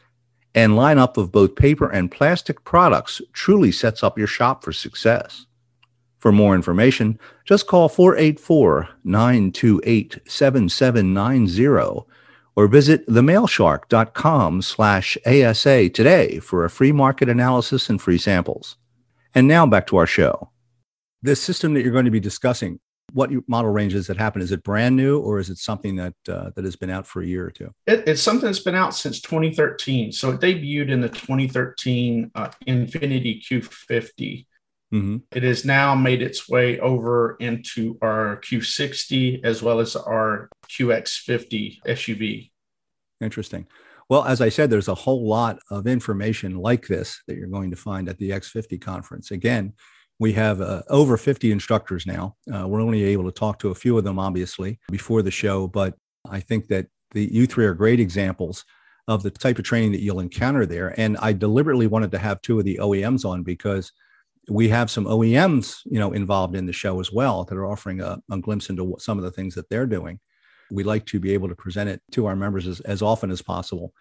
and 0.55 0.73
lineup 0.73 1.17
of 1.17 1.33
both 1.33 1.57
paper 1.57 1.89
and 1.89 2.11
plastic 2.11 2.65
products, 2.65 3.21
truly 3.33 3.73
sets 3.73 4.03
up 4.03 4.19
your 4.19 4.27
shop 4.27 4.63
for 4.63 4.73
success. 4.73 5.47
For 6.19 6.31
more 6.31 6.55
information, 6.55 7.19
just 7.45 7.67
call 7.67 7.89
484 7.89 8.89
928 9.03 10.19
7790 10.27 12.07
or 12.55 12.69
visit 12.69 13.07
themailshark.com 13.09 14.63
slash 14.63 15.19
ASA 15.27 15.89
today 15.89 16.39
for 16.39 16.65
a 16.65 16.71
free 16.71 16.93
market 16.93 17.29
analysis 17.29 17.89
and 17.89 18.01
free 18.01 18.19
samples. 18.19 18.77
And 19.35 19.49
now 19.49 19.67
back 19.67 19.87
to 19.89 19.97
our 19.97 20.07
show. 20.07 20.51
This 21.23 21.43
system 21.43 21.75
that 21.75 21.83
you're 21.83 21.93
going 21.93 22.05
to 22.05 22.11
be 22.11 22.21
discussing, 22.21 22.79
what 23.13 23.31
model 23.49 23.71
range 23.71 23.93
does 23.93 24.11
it 24.11 24.17
happen? 24.17 24.43
Is 24.43 24.53
it 24.53 24.63
brand 24.63 24.97
new 24.97 25.19
or 25.19 25.39
is 25.39 25.51
it 25.51 25.59
something 25.59 25.97
that 25.97 26.15
uh, 26.29 26.51
that 26.55 26.65
has 26.65 26.77
been 26.77 26.91
out 26.91 27.07
for 27.07 27.23
a 27.23 27.27
year 27.27 27.47
or 27.47 27.51
two? 27.51 27.73
It, 27.87 28.05
it's 28.07 28.23
something 28.23 28.47
that's 28.47 28.61
been 28.61 28.75
out 28.75 28.95
since 28.95 29.21
2013. 29.21 30.13
So 30.13 30.31
it 30.31 30.41
debuted 30.41 30.91
in 30.91 31.01
the 31.01 31.09
2013 31.09 32.31
uh, 32.35 32.51
Infiniti 32.67 33.43
Q50. 33.43 34.47
Mm-hmm. 34.93 35.17
It 35.31 35.43
has 35.43 35.65
now 35.65 35.95
made 35.95 36.21
its 36.21 36.49
way 36.49 36.79
over 36.81 37.37
into 37.41 37.99
our 38.03 38.41
Q60 38.43 39.45
as 39.45 39.63
well 39.63 39.81
as 39.81 39.97
our 39.97 40.51
QX50 40.69 41.79
SUV. 41.87 42.51
Interesting. 43.21 43.67
Well, 44.09 44.25
as 44.25 44.43
I 44.43 44.51
said, 44.51 44.69
there's 44.69 44.89
a 44.89 44.95
whole 44.95 45.27
lot 45.27 45.59
of 45.71 45.87
information 45.87 46.57
like 46.57 46.87
this 46.87 47.23
that 47.27 47.37
you're 47.37 47.47
going 47.47 47.71
to 47.71 47.77
find 47.77 48.09
at 48.09 48.19
the 48.19 48.31
X50 48.31 48.79
conference. 48.79 49.31
Again, 49.31 49.73
we 50.19 50.33
have 50.35 50.61
uh, 50.61 50.83
over 50.89 51.17
50 51.17 51.51
instructors 51.51 52.07
now. 52.07 52.37
Uh, 52.53 52.67
we're 52.69 52.81
only 52.81 53.03
able 53.05 53.25
to 53.25 53.33
talk 53.33 53.59
to 53.61 53.71
a 53.71 53.75
few 53.75 53.99
of 53.99 54.05
them, 54.05 54.19
obviously, 54.19 54.79
before 54.91 55.23
the 55.23 55.31
show, 55.31 55.67
but 55.67 55.95
I 56.31 56.41
think 56.41 56.69
that 56.69 56.87
the 57.13 57.29
you 57.33 57.47
three 57.47 57.67
are 57.67 57.75
great 57.75 58.01
examples 58.01 58.65
of 59.09 59.23
the 59.23 59.31
type 59.31 59.59
of 59.59 59.65
training 59.65 59.93
that 59.93 60.01
you'll 60.01 60.21
encounter 60.21 60.65
there. 60.65 60.99
And 60.99 61.17
I 61.19 61.33
deliberately 61.33 61.87
wanted 61.87 62.13
to 62.13 62.19
have 62.19 62.41
two 62.41 62.59
of 62.59 62.65
the 62.65 62.79
OEMs 62.81 63.25
on 63.25 63.43
because 63.43 63.93
we 64.49 64.69
have 64.69 64.91
some 64.91 65.05
OEMs, 65.05 65.81
you 65.85 65.99
know, 65.99 66.13
involved 66.13 66.55
in 66.55 66.67
the 66.67 66.73
show 66.73 67.01
as 67.01 67.13
well 67.13 67.45
that 67.45 67.57
are 67.57 67.67
offering 67.67 68.01
a, 68.01 68.19
a 68.31 68.39
glimpse 68.39 68.71
into 68.71 68.97
some 68.99 69.19
of 69.19 69.25
the 69.25 69.31
things 69.31 69.55
that 69.55 69.69
they're 69.69 69.87
doing. 69.87 70.21
We'd 70.71 70.87
like 70.87 71.05
to 71.07 71.21
be 71.21 71.35
able 71.35 71.49
to 71.49 71.55
present 71.55 71.91
it 71.91 72.01
to 72.13 72.27
our 72.27 72.37
members 72.37 72.67
as, 72.67 72.81
as 72.81 73.03
often 73.03 73.31
as 73.31 73.43
possible 73.43 73.93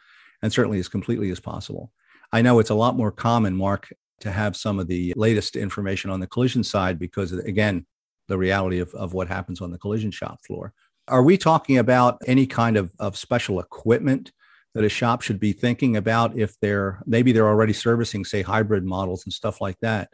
and 0.41 0.51
certainly 0.51 0.79
as 0.79 0.87
completely 0.87 1.29
as 1.31 1.39
possible. 1.39 1.91
I 2.31 2.41
know 2.41 2.59
it's 2.59 2.69
a 2.69 2.75
lot 2.75 2.95
more 2.95 3.11
common, 3.11 3.55
Mark, 3.55 3.91
to 4.21 4.31
have 4.31 4.55
some 4.55 4.79
of 4.79 4.87
the 4.87 5.13
latest 5.15 5.55
information 5.55 6.09
on 6.09 6.19
the 6.19 6.27
collision 6.27 6.63
side 6.63 6.99
because, 6.99 7.31
again, 7.31 7.85
the 8.27 8.37
reality 8.37 8.79
of, 8.79 8.93
of 8.93 9.13
what 9.13 9.27
happens 9.27 9.61
on 9.61 9.71
the 9.71 9.77
collision 9.77 10.11
shop 10.11 10.39
floor. 10.45 10.73
Are 11.07 11.23
we 11.23 11.37
talking 11.37 11.77
about 11.77 12.21
any 12.27 12.45
kind 12.45 12.77
of, 12.77 12.93
of 12.99 13.17
special 13.17 13.59
equipment 13.59 14.31
that 14.73 14.83
a 14.83 14.89
shop 14.89 15.21
should 15.21 15.39
be 15.39 15.51
thinking 15.51 15.97
about 15.97 16.37
if 16.37 16.57
they're 16.59 17.01
maybe 17.05 17.31
they're 17.31 17.49
already 17.49 17.73
servicing, 17.73 18.23
say, 18.23 18.41
hybrid 18.41 18.85
models 18.85 19.25
and 19.25 19.33
stuff 19.33 19.59
like 19.59 19.77
that? 19.81 20.13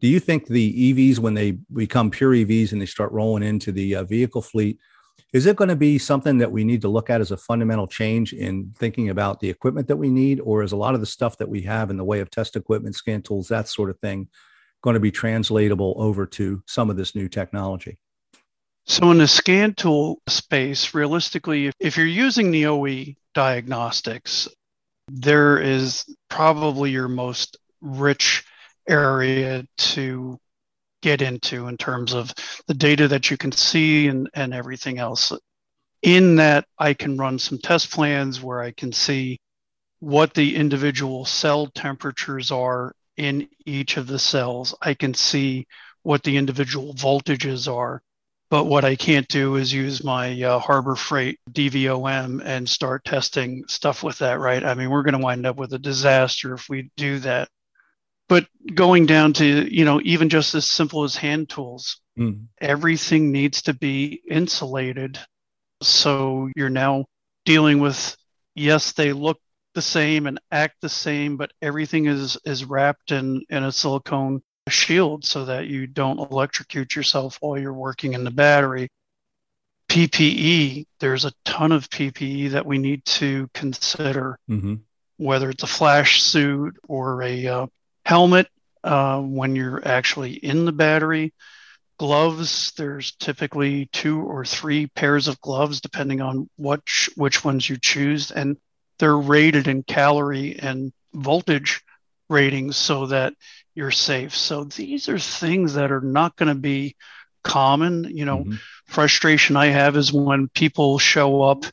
Do 0.00 0.08
you 0.08 0.20
think 0.20 0.46
the 0.46 0.94
EVs, 0.94 1.18
when 1.18 1.34
they 1.34 1.58
become 1.72 2.10
pure 2.10 2.32
EVs 2.32 2.72
and 2.72 2.80
they 2.80 2.86
start 2.86 3.12
rolling 3.12 3.42
into 3.42 3.72
the 3.72 3.96
uh, 3.96 4.04
vehicle 4.04 4.42
fleet, 4.42 4.78
is 5.32 5.46
it 5.46 5.56
going 5.56 5.68
to 5.68 5.76
be 5.76 5.98
something 5.98 6.38
that 6.38 6.52
we 6.52 6.64
need 6.64 6.80
to 6.82 6.88
look 6.88 7.10
at 7.10 7.20
as 7.20 7.30
a 7.30 7.36
fundamental 7.36 7.86
change 7.86 8.32
in 8.32 8.72
thinking 8.76 9.10
about 9.10 9.40
the 9.40 9.50
equipment 9.50 9.88
that 9.88 9.96
we 9.96 10.08
need, 10.08 10.40
or 10.40 10.62
is 10.62 10.72
a 10.72 10.76
lot 10.76 10.94
of 10.94 11.00
the 11.00 11.06
stuff 11.06 11.36
that 11.38 11.48
we 11.48 11.62
have 11.62 11.90
in 11.90 11.96
the 11.96 12.04
way 12.04 12.20
of 12.20 12.30
test 12.30 12.56
equipment, 12.56 12.94
scan 12.94 13.22
tools, 13.22 13.48
that 13.48 13.68
sort 13.68 13.90
of 13.90 13.98
thing, 14.00 14.28
going 14.82 14.94
to 14.94 15.00
be 15.00 15.10
translatable 15.10 15.94
over 15.98 16.26
to 16.26 16.62
some 16.66 16.88
of 16.88 16.96
this 16.96 17.14
new 17.14 17.28
technology? 17.28 17.98
So, 18.86 19.10
in 19.10 19.18
the 19.18 19.28
scan 19.28 19.74
tool 19.74 20.22
space, 20.28 20.94
realistically, 20.94 21.70
if 21.78 21.98
you're 21.98 22.06
using 22.06 22.50
the 22.50 22.66
OE 22.66 23.14
diagnostics, 23.34 24.48
there 25.08 25.58
is 25.58 26.04
probably 26.30 26.90
your 26.90 27.08
most 27.08 27.58
rich 27.82 28.44
area 28.88 29.66
to 29.76 30.38
get 31.02 31.22
into 31.22 31.68
in 31.68 31.76
terms 31.76 32.12
of 32.12 32.32
the 32.66 32.74
data 32.74 33.08
that 33.08 33.30
you 33.30 33.36
can 33.36 33.52
see 33.52 34.08
and, 34.08 34.28
and 34.34 34.52
everything 34.52 34.98
else. 34.98 35.32
In 36.02 36.36
that, 36.36 36.64
I 36.78 36.94
can 36.94 37.16
run 37.16 37.38
some 37.38 37.58
test 37.58 37.90
plans 37.90 38.40
where 38.40 38.60
I 38.60 38.72
can 38.72 38.92
see 38.92 39.38
what 40.00 40.34
the 40.34 40.56
individual 40.56 41.24
cell 41.24 41.66
temperatures 41.66 42.52
are 42.52 42.92
in 43.16 43.48
each 43.66 43.96
of 43.96 44.06
the 44.06 44.18
cells. 44.18 44.74
I 44.80 44.94
can 44.94 45.14
see 45.14 45.66
what 46.02 46.22
the 46.22 46.36
individual 46.36 46.94
voltages 46.94 47.72
are. 47.72 48.00
But 48.50 48.64
what 48.64 48.84
I 48.84 48.96
can't 48.96 49.28
do 49.28 49.56
is 49.56 49.72
use 49.72 50.02
my 50.02 50.40
uh, 50.40 50.58
Harbor 50.58 50.94
Freight 50.94 51.38
DVOM 51.50 52.40
and 52.42 52.66
start 52.66 53.04
testing 53.04 53.64
stuff 53.68 54.02
with 54.02 54.18
that, 54.20 54.40
right? 54.40 54.64
I 54.64 54.72
mean, 54.72 54.88
we're 54.88 55.02
going 55.02 55.18
to 55.18 55.24
wind 55.24 55.44
up 55.44 55.56
with 55.56 55.74
a 55.74 55.78
disaster 55.78 56.54
if 56.54 56.66
we 56.66 56.90
do 56.96 57.18
that 57.18 57.50
but 58.28 58.46
going 58.74 59.06
down 59.06 59.32
to 59.32 59.74
you 59.74 59.84
know 59.84 60.00
even 60.04 60.28
just 60.28 60.54
as 60.54 60.66
simple 60.66 61.04
as 61.04 61.16
hand 61.16 61.48
tools 61.48 62.00
mm. 62.18 62.46
everything 62.60 63.32
needs 63.32 63.62
to 63.62 63.74
be 63.74 64.22
insulated 64.30 65.18
so 65.82 66.48
you're 66.54 66.70
now 66.70 67.04
dealing 67.44 67.80
with 67.80 68.16
yes 68.54 68.92
they 68.92 69.12
look 69.12 69.40
the 69.74 69.82
same 69.82 70.26
and 70.26 70.40
act 70.50 70.76
the 70.80 70.88
same 70.88 71.36
but 71.36 71.52
everything 71.62 72.06
is 72.06 72.38
is 72.44 72.64
wrapped 72.64 73.12
in 73.12 73.42
in 73.48 73.64
a 73.64 73.72
silicone 73.72 74.42
shield 74.68 75.24
so 75.24 75.46
that 75.46 75.66
you 75.66 75.86
don't 75.86 76.18
electrocute 76.18 76.94
yourself 76.94 77.38
while 77.40 77.58
you're 77.58 77.72
working 77.72 78.12
in 78.12 78.24
the 78.24 78.30
battery 78.30 78.88
ppe 79.88 80.84
there's 81.00 81.24
a 81.24 81.32
ton 81.44 81.72
of 81.72 81.88
ppe 81.88 82.50
that 82.50 82.66
we 82.66 82.76
need 82.76 83.02
to 83.06 83.48
consider 83.54 84.38
mm-hmm. 84.50 84.74
whether 85.16 85.48
it's 85.48 85.62
a 85.62 85.68
flash 85.68 86.22
suit 86.22 86.76
or 86.86 87.22
a 87.22 87.46
uh, 87.46 87.66
helmet 88.08 88.48
uh, 88.84 89.20
when 89.20 89.54
you're 89.54 89.86
actually 89.86 90.32
in 90.32 90.64
the 90.64 90.72
battery. 90.72 91.34
Gloves, 91.98 92.72
there's 92.78 93.12
typically 93.16 93.90
two 93.92 94.22
or 94.22 94.46
three 94.46 94.86
pairs 94.86 95.28
of 95.28 95.38
gloves, 95.42 95.82
depending 95.82 96.22
on 96.22 96.48
which, 96.56 97.10
which 97.16 97.44
ones 97.44 97.68
you 97.68 97.76
choose. 97.76 98.30
And 98.30 98.56
they're 98.98 99.14
rated 99.14 99.68
in 99.68 99.82
calorie 99.82 100.58
and 100.58 100.90
voltage 101.12 101.82
ratings 102.30 102.78
so 102.78 103.08
that 103.08 103.34
you're 103.74 103.90
safe. 103.90 104.34
So 104.34 104.64
these 104.64 105.10
are 105.10 105.18
things 105.18 105.74
that 105.74 105.92
are 105.92 106.00
not 106.00 106.34
going 106.34 106.48
to 106.48 106.58
be 106.58 106.96
common. 107.44 108.04
You 108.04 108.24
know, 108.24 108.38
mm-hmm. 108.38 108.54
frustration 108.86 109.54
I 109.58 109.66
have 109.66 109.98
is 109.98 110.14
when 110.14 110.48
people 110.48 110.98
show 110.98 111.42
up 111.42 111.66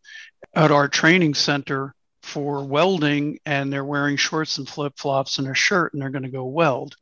at 0.53 0.71
our 0.71 0.89
training 0.89 1.35
center 1.35 1.94
for 2.25 2.65
welding 2.65 3.39
and 3.45 3.71
they're 3.71 3.85
wearing 3.85 4.17
shorts 4.17 4.57
and 4.57 4.67
flip 4.67 4.93
flops 4.97 5.37
and 5.37 5.47
a 5.47 5.53
shirt 5.53 5.93
and 5.93 6.01
they're 6.01 6.09
going 6.09 6.23
to 6.23 6.29
go 6.29 6.45
weld. 6.45 6.95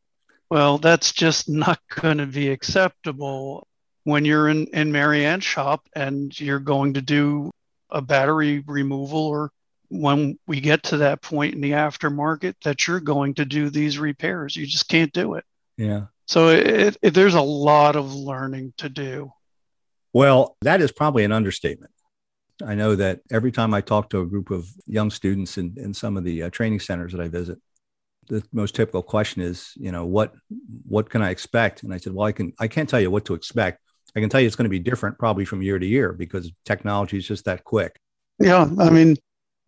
Well, 0.50 0.78
that's 0.78 1.14
just 1.14 1.50
not 1.50 1.80
going 2.02 2.18
to 2.18 2.26
be 2.26 2.50
acceptable 2.50 3.68
when 4.04 4.26
you're 4.26 4.50
in, 4.50 4.68
in 4.68 4.92
Marianne's 4.92 5.46
shop 5.46 5.88
and 5.96 6.38
you're 6.40 6.60
going 6.60 6.96
to 6.96 7.02
do 7.02 7.52
a 7.90 8.02
battery 8.02 8.64
removal 8.68 9.28
or 9.28 9.52
when 9.90 10.38
we 10.46 10.60
get 10.60 10.84
to 10.84 10.98
that 10.98 11.22
point 11.22 11.56
in 11.56 11.62
the 11.62 11.72
aftermarket 11.72 12.56
that 12.66 12.86
you're 12.86 13.00
going 13.00 13.36
to 13.36 13.46
do 13.46 13.70
these 13.70 13.98
repairs. 13.98 14.56
You 14.56 14.66
just 14.66 14.90
can't 14.90 15.14
do 15.14 15.36
it. 15.36 15.46
Yeah. 15.78 16.08
So 16.28 16.50
it, 16.50 16.98
it, 17.02 17.14
there's 17.14 17.36
a 17.36 17.42
lot 17.42 17.96
of 17.96 18.14
learning 18.14 18.74
to 18.78 18.90
do. 18.90 19.32
Well, 20.12 20.58
that 20.64 20.82
is 20.82 20.92
probably 20.92 21.24
an 21.24 21.32
understatement. 21.32 21.93
I 22.66 22.76
know 22.76 22.96
that 22.96 23.22
every 23.32 23.52
time 23.52 23.74
I 23.74 23.82
talk 23.82 24.10
to 24.10 24.22
a 24.22 24.26
group 24.26 24.52
of 24.52 24.68
young 24.86 25.10
students 25.10 25.58
in, 25.58 25.74
in 25.78 25.94
some 25.94 26.18
of 26.18 26.24
the 26.24 26.44
uh, 26.44 26.50
training 26.50 26.80
centers 26.80 27.12
that 27.14 27.22
I 27.22 27.28
visit, 27.28 27.60
the 28.28 28.44
most 28.52 28.76
typical 28.76 29.04
question 29.04 29.42
is, 29.42 29.74
you 29.76 29.92
know, 29.92 30.06
what 30.06 30.34
what 30.88 31.10
can 31.10 31.22
I 31.22 31.30
expect? 31.30 31.84
And 31.84 31.94
I 31.94 31.98
said, 31.98 32.14
well, 32.14 32.28
I 32.28 32.32
can 32.32 32.54
I 32.60 32.68
can't 32.68 32.88
tell 32.88 33.02
you 33.02 33.12
what 33.12 33.26
to 33.26 33.34
expect. 33.34 33.80
I 34.16 34.20
can 34.20 34.30
tell 34.30 34.40
you 34.40 34.48
it's 34.48 34.56
going 34.56 34.66
to 34.66 34.70
be 34.70 34.80
different 34.80 35.18
probably 35.18 35.46
from 35.46 35.62
year 35.62 35.80
to 35.80 35.86
year 35.86 36.14
because 36.14 36.52
technology 36.66 37.18
is 37.18 37.28
just 37.28 37.46
that 37.46 37.64
quick. 37.64 38.00
Yeah, 38.40 38.70
I 38.80 38.90
mean, 38.90 39.18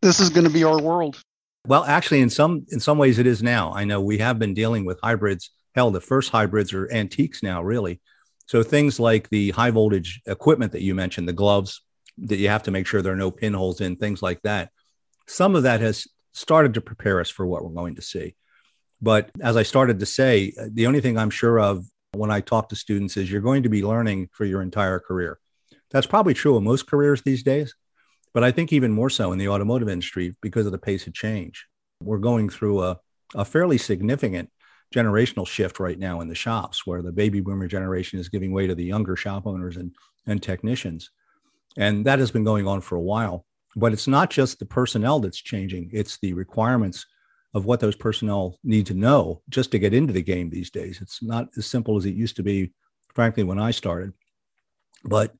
this 0.01 0.19
is 0.19 0.29
going 0.29 0.43
to 0.45 0.49
be 0.49 0.63
our 0.63 0.81
world. 0.81 1.21
Well, 1.67 1.83
actually, 1.83 2.21
in 2.21 2.29
some 2.29 2.65
in 2.69 2.79
some 2.79 2.97
ways, 2.97 3.19
it 3.19 3.27
is 3.27 3.41
now. 3.41 3.73
I 3.73 3.85
know 3.85 4.01
we 4.01 4.19
have 4.19 4.37
been 4.37 4.53
dealing 4.53 4.85
with 4.85 4.99
hybrids. 5.01 5.51
Hell, 5.73 5.91
the 5.91 6.01
first 6.01 6.29
hybrids 6.29 6.73
are 6.73 6.91
antiques 6.91 7.43
now, 7.43 7.61
really. 7.61 7.99
So 8.45 8.61
things 8.61 8.99
like 8.99 9.29
the 9.29 9.49
high 9.51 9.71
voltage 9.71 10.21
equipment 10.27 10.71
that 10.73 10.83
you 10.83 10.93
mentioned, 10.93 11.27
the 11.27 11.33
gloves, 11.33 11.81
that 12.17 12.37
you 12.37 12.47
have 12.49 12.63
to 12.63 12.71
make 12.71 12.87
sure 12.87 13.01
there 13.01 13.13
are 13.13 13.17
no 13.17 13.31
pinholes 13.31 13.81
in, 13.81 13.95
things 13.95 14.21
like 14.21 14.41
that. 14.43 14.71
Some 15.27 15.55
of 15.55 15.63
that 15.63 15.81
has 15.81 16.07
started 16.33 16.73
to 16.75 16.81
prepare 16.81 17.19
us 17.19 17.29
for 17.29 17.45
what 17.45 17.63
we're 17.63 17.71
going 17.71 17.95
to 17.95 18.01
see. 18.01 18.35
But 19.01 19.29
as 19.41 19.57
I 19.57 19.63
started 19.63 19.99
to 19.99 20.05
say, 20.05 20.53
the 20.71 20.87
only 20.87 21.01
thing 21.01 21.17
I'm 21.17 21.29
sure 21.29 21.59
of 21.59 21.85
when 22.13 22.31
I 22.31 22.41
talk 22.41 22.69
to 22.69 22.75
students 22.75 23.17
is 23.17 23.31
you're 23.31 23.41
going 23.41 23.63
to 23.63 23.69
be 23.69 23.83
learning 23.83 24.29
for 24.31 24.45
your 24.45 24.61
entire 24.61 24.99
career. 24.99 25.39
That's 25.91 26.07
probably 26.07 26.33
true 26.33 26.55
of 26.55 26.63
most 26.63 26.87
careers 26.87 27.21
these 27.21 27.43
days, 27.43 27.75
but 28.33 28.43
I 28.43 28.51
think 28.51 28.71
even 28.71 28.91
more 28.91 29.09
so 29.09 29.31
in 29.31 29.37
the 29.37 29.49
automotive 29.49 29.89
industry 29.89 30.35
because 30.41 30.65
of 30.65 30.71
the 30.71 30.77
pace 30.77 31.07
of 31.07 31.13
change. 31.13 31.67
We're 32.01 32.17
going 32.17 32.49
through 32.49 32.83
a, 32.83 32.99
a 33.33 33.45
fairly 33.45 33.77
significant 33.77 34.49
generational 34.93 35.47
shift 35.47 35.79
right 35.79 35.97
now 35.99 36.21
in 36.21 36.27
the 36.27 36.35
shops 36.35 36.85
where 36.85 37.01
the 37.01 37.11
baby 37.11 37.41
boomer 37.41 37.67
generation 37.67 38.19
is 38.19 38.29
giving 38.29 38.51
way 38.51 38.67
to 38.67 38.75
the 38.75 38.83
younger 38.83 39.15
shop 39.15 39.45
owners 39.45 39.77
and, 39.77 39.93
and 40.25 40.41
technicians. 40.41 41.11
And 41.77 42.05
that 42.05 42.19
has 42.19 42.31
been 42.31 42.43
going 42.43 42.67
on 42.67 42.81
for 42.81 42.95
a 42.95 43.01
while. 43.01 43.45
But 43.75 43.91
it's 43.91 44.07
not 44.07 44.29
just 44.29 44.59
the 44.59 44.65
personnel 44.65 45.19
that's 45.19 45.37
changing, 45.41 45.89
it's 45.91 46.17
the 46.19 46.33
requirements 46.33 47.05
of 47.53 47.65
what 47.65 47.79
those 47.79 47.95
personnel 47.95 48.59
need 48.63 48.85
to 48.85 48.93
know 48.93 49.41
just 49.49 49.71
to 49.71 49.79
get 49.79 49.93
into 49.93 50.13
the 50.13 50.21
game 50.21 50.49
these 50.49 50.69
days. 50.69 50.99
It's 51.01 51.23
not 51.23 51.47
as 51.57 51.65
simple 51.65 51.97
as 51.97 52.05
it 52.05 52.13
used 52.13 52.35
to 52.37 52.43
be, 52.43 52.71
frankly, 53.13 53.43
when 53.43 53.59
I 53.59 53.71
started. 53.71 54.13
But 55.03 55.33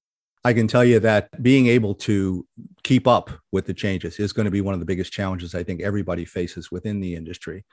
I 0.45 0.53
can 0.53 0.67
tell 0.67 0.85
you 0.85 0.99
that 0.99 1.41
being 1.41 1.67
able 1.67 1.95
to 1.95 2.45
keep 2.83 3.07
up 3.07 3.31
with 3.51 3.65
the 3.65 3.73
changes 3.73 4.19
is 4.19 4.31
going 4.31 4.45
to 4.45 4.51
be 4.51 4.61
one 4.61 4.73
of 4.73 4.79
the 4.79 4.85
biggest 4.85 5.11
challenges 5.11 5.55
I 5.55 5.63
think 5.63 5.81
everybody 5.81 6.23
faces 6.23 6.71
within 6.71 6.99
the 6.99 7.15
industry. 7.15 7.65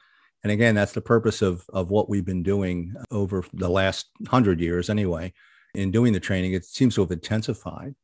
And 0.42 0.50
again, 0.50 0.75
that's 0.75 0.92
the 0.92 1.00
purpose 1.00 1.42
of, 1.42 1.64
of 1.73 1.90
what 1.90 2.09
we've 2.09 2.25
been 2.25 2.42
doing 2.42 2.95
over 3.11 3.45
the 3.52 3.69
last 3.69 4.07
hundred 4.26 4.61
years, 4.61 4.90
anyway. 4.90 5.33
In 5.75 5.90
doing 5.90 6.12
the 6.12 6.21
training, 6.21 6.54
it 6.54 6.64
seems 6.64 6.95
to 6.97 7.02
have 7.02 7.12
intensified. 7.12 7.95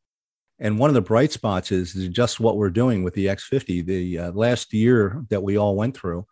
And 0.61 0.79
one 0.79 0.91
of 0.91 0.95
the 0.95 1.00
bright 1.00 1.33
spots 1.33 1.71
is, 1.71 1.95
is 1.95 2.09
just 2.09 2.41
what 2.41 2.57
we're 2.57 2.71
doing 2.71 3.05
with 3.05 3.15
the 3.15 3.27
X50. 3.27 3.87
The 3.87 4.19
uh, 4.19 4.33
last 4.33 4.73
year 4.73 5.25
that 5.31 5.43
we 5.43 5.57
all 5.57 5.77
went 5.77 5.97
through 5.97 6.27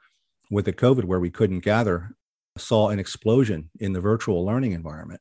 with 0.51 0.65
the 0.65 0.73
COVID, 0.73 1.05
where 1.05 1.21
we 1.21 1.31
couldn't 1.31 1.61
gather, 1.61 2.17
saw 2.59 2.89
an 2.89 2.99
explosion 2.99 3.71
in 3.79 3.93
the 3.93 4.01
virtual 4.01 4.45
learning 4.45 4.73
environment. 4.73 5.21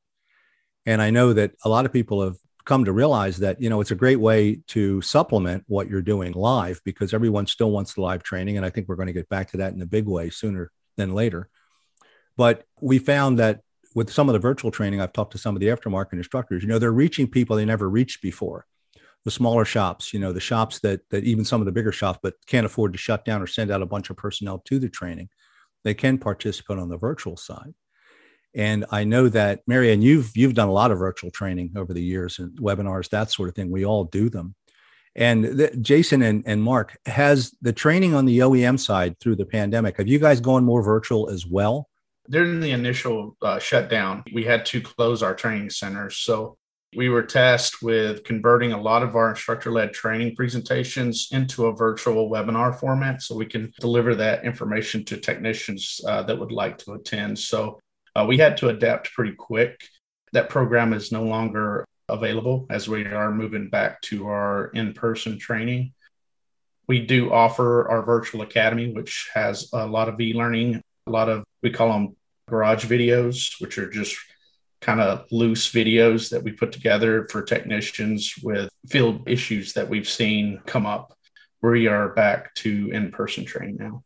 And 0.85 1.01
I 1.01 1.09
know 1.09 1.33
that 1.33 1.51
a 1.63 1.69
lot 1.69 1.85
of 1.85 1.93
people 1.93 2.23
have 2.23 2.37
come 2.65 2.83
to 2.83 2.91
realize 2.91 3.37
that 3.37 3.61
you 3.61 3.69
know 3.69 3.79
it's 3.79 3.91
a 3.91 3.95
great 3.95 4.19
way 4.19 4.59
to 4.67 5.01
supplement 5.01 5.63
what 5.67 5.87
you're 5.87 6.01
doing 6.01 6.33
live 6.33 6.81
because 6.83 7.13
everyone 7.13 7.45
still 7.45 7.71
wants 7.71 7.93
the 7.93 8.01
live 8.01 8.23
training 8.23 8.57
and 8.57 8.65
i 8.65 8.69
think 8.69 8.87
we're 8.87 8.95
going 8.95 9.07
to 9.07 9.13
get 9.13 9.29
back 9.29 9.49
to 9.51 9.57
that 9.57 9.73
in 9.73 9.81
a 9.81 9.85
big 9.85 10.07
way 10.07 10.29
sooner 10.29 10.71
than 10.97 11.13
later 11.13 11.47
but 12.37 12.65
we 12.81 12.97
found 12.97 13.39
that 13.39 13.61
with 13.93 14.11
some 14.11 14.27
of 14.27 14.33
the 14.33 14.39
virtual 14.39 14.71
training 14.71 14.99
i've 14.99 15.13
talked 15.13 15.31
to 15.31 15.37
some 15.37 15.55
of 15.55 15.59
the 15.59 15.67
aftermarket 15.67 16.13
instructors 16.13 16.63
you 16.63 16.67
know 16.67 16.79
they're 16.79 16.91
reaching 16.91 17.27
people 17.27 17.55
they 17.55 17.65
never 17.65 17.89
reached 17.89 18.21
before 18.21 18.65
the 19.25 19.31
smaller 19.31 19.65
shops 19.65 20.13
you 20.13 20.19
know 20.19 20.31
the 20.31 20.39
shops 20.39 20.79
that 20.79 21.01
that 21.09 21.23
even 21.23 21.43
some 21.43 21.61
of 21.61 21.65
the 21.65 21.71
bigger 21.71 21.91
shops 21.91 22.19
but 22.23 22.35
can't 22.47 22.65
afford 22.65 22.93
to 22.93 22.97
shut 22.97 23.25
down 23.25 23.41
or 23.41 23.47
send 23.47 23.71
out 23.71 23.81
a 23.81 23.85
bunch 23.85 24.09
of 24.09 24.15
personnel 24.15 24.59
to 24.59 24.79
the 24.79 24.89
training 24.89 25.27
they 25.83 25.93
can 25.93 26.17
participate 26.17 26.77
on 26.77 26.89
the 26.89 26.97
virtual 26.97 27.35
side 27.35 27.73
and 28.55 28.85
I 28.89 29.03
know 29.03 29.27
that 29.29 29.61
Marianne, 29.67 30.01
you've 30.01 30.35
you've 30.35 30.53
done 30.53 30.69
a 30.69 30.73
lot 30.73 30.89
of 30.89 30.97
virtual 30.97 31.29
training 31.29 31.73
over 31.75 31.93
the 31.93 32.01
years 32.01 32.39
and 32.39 32.57
webinars, 32.57 33.09
that 33.09 33.29
sort 33.29 33.49
of 33.49 33.55
thing. 33.55 33.69
We 33.69 33.85
all 33.85 34.05
do 34.05 34.29
them. 34.29 34.55
And 35.15 35.45
the, 35.45 35.75
Jason 35.81 36.21
and, 36.21 36.43
and 36.45 36.63
Mark, 36.63 36.97
has 37.05 37.53
the 37.61 37.73
training 37.73 38.15
on 38.15 38.25
the 38.25 38.39
OEM 38.39 38.79
side 38.79 39.19
through 39.19 39.37
the 39.37 39.45
pandemic, 39.45 39.97
have 39.97 40.07
you 40.07 40.19
guys 40.19 40.41
gone 40.41 40.63
more 40.63 40.83
virtual 40.83 41.29
as 41.29 41.45
well? 41.45 41.89
During 42.29 42.59
the 42.59 42.71
initial 42.71 43.37
uh, 43.41 43.59
shutdown, 43.59 44.23
we 44.33 44.43
had 44.43 44.65
to 44.67 44.81
close 44.81 45.21
our 45.21 45.35
training 45.35 45.69
centers. 45.69 46.17
So 46.17 46.57
we 46.95 47.09
were 47.09 47.23
tasked 47.23 47.81
with 47.81 48.23
converting 48.23 48.71
a 48.71 48.81
lot 48.81 49.03
of 49.03 49.15
our 49.15 49.29
instructor 49.29 49.71
led 49.71 49.93
training 49.93 50.35
presentations 50.35 51.29
into 51.31 51.65
a 51.65 51.75
virtual 51.75 52.29
webinar 52.29 52.77
format 52.79 53.21
so 53.21 53.35
we 53.35 53.45
can 53.45 53.73
deliver 53.79 54.15
that 54.15 54.45
information 54.45 55.03
to 55.05 55.17
technicians 55.17 56.01
uh, 56.07 56.23
that 56.23 56.39
would 56.39 56.51
like 56.51 56.77
to 56.79 56.93
attend. 56.93 57.37
So 57.37 57.79
uh, 58.15 58.25
we 58.27 58.37
had 58.37 58.57
to 58.57 58.69
adapt 58.69 59.13
pretty 59.13 59.33
quick. 59.33 59.81
That 60.33 60.49
program 60.49 60.93
is 60.93 61.11
no 61.11 61.23
longer 61.23 61.85
available 62.07 62.67
as 62.69 62.87
we 62.87 63.05
are 63.05 63.31
moving 63.31 63.69
back 63.69 64.01
to 64.03 64.27
our 64.27 64.67
in 64.67 64.93
person 64.93 65.37
training. 65.37 65.93
We 66.87 67.05
do 67.05 67.33
offer 67.33 67.89
our 67.89 68.03
virtual 68.03 68.41
academy, 68.41 68.91
which 68.91 69.29
has 69.33 69.69
a 69.73 69.85
lot 69.85 70.07
of 70.07 70.19
e 70.21 70.33
learning, 70.33 70.81
a 71.07 71.11
lot 71.11 71.29
of, 71.29 71.43
we 71.61 71.71
call 71.71 71.91
them 71.91 72.15
garage 72.47 72.85
videos, 72.85 73.59
which 73.59 73.77
are 73.77 73.89
just 73.89 74.15
kind 74.85 75.01
of 75.01 75.25
loose 75.31 75.71
videos 75.71 76.29
that 76.29 76.43
we 76.43 76.51
put 76.51 76.71
together 76.71 77.27
for 77.31 77.41
technicians 77.41 78.35
with 78.43 78.69
field 78.87 79.27
issues 79.27 79.73
that 79.73 79.89
we've 79.89 80.07
seen 80.07 80.61
come 80.67 80.85
up. 80.85 81.17
We 81.63 81.87
are 81.87 82.09
back 82.09 82.53
to 82.55 82.91
in 82.91 83.09
person 83.09 83.45
training 83.45 83.77
now. 83.79 84.03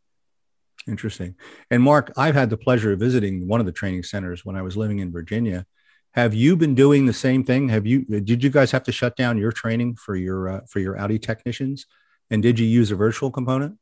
Interesting. 0.88 1.34
And 1.70 1.82
Mark, 1.82 2.10
I've 2.16 2.34
had 2.34 2.48
the 2.48 2.56
pleasure 2.56 2.92
of 2.92 2.98
visiting 2.98 3.46
one 3.46 3.60
of 3.60 3.66
the 3.66 3.72
training 3.72 4.04
centers 4.04 4.42
when 4.46 4.56
I 4.56 4.62
was 4.62 4.74
living 4.74 5.00
in 5.00 5.12
Virginia. 5.12 5.66
Have 6.14 6.32
you 6.32 6.56
been 6.56 6.74
doing 6.74 7.04
the 7.04 7.12
same 7.12 7.44
thing? 7.44 7.68
Have 7.68 7.86
you 7.86 8.06
did 8.06 8.42
you 8.42 8.48
guys 8.48 8.70
have 8.70 8.84
to 8.84 8.92
shut 8.92 9.16
down 9.16 9.36
your 9.36 9.52
training 9.52 9.96
for 9.96 10.16
your 10.16 10.48
uh, 10.48 10.60
for 10.66 10.80
your 10.80 10.98
Audi 10.98 11.18
technicians? 11.18 11.84
And 12.30 12.42
did 12.42 12.58
you 12.58 12.66
use 12.66 12.90
a 12.90 12.96
virtual 12.96 13.30
component? 13.30 13.76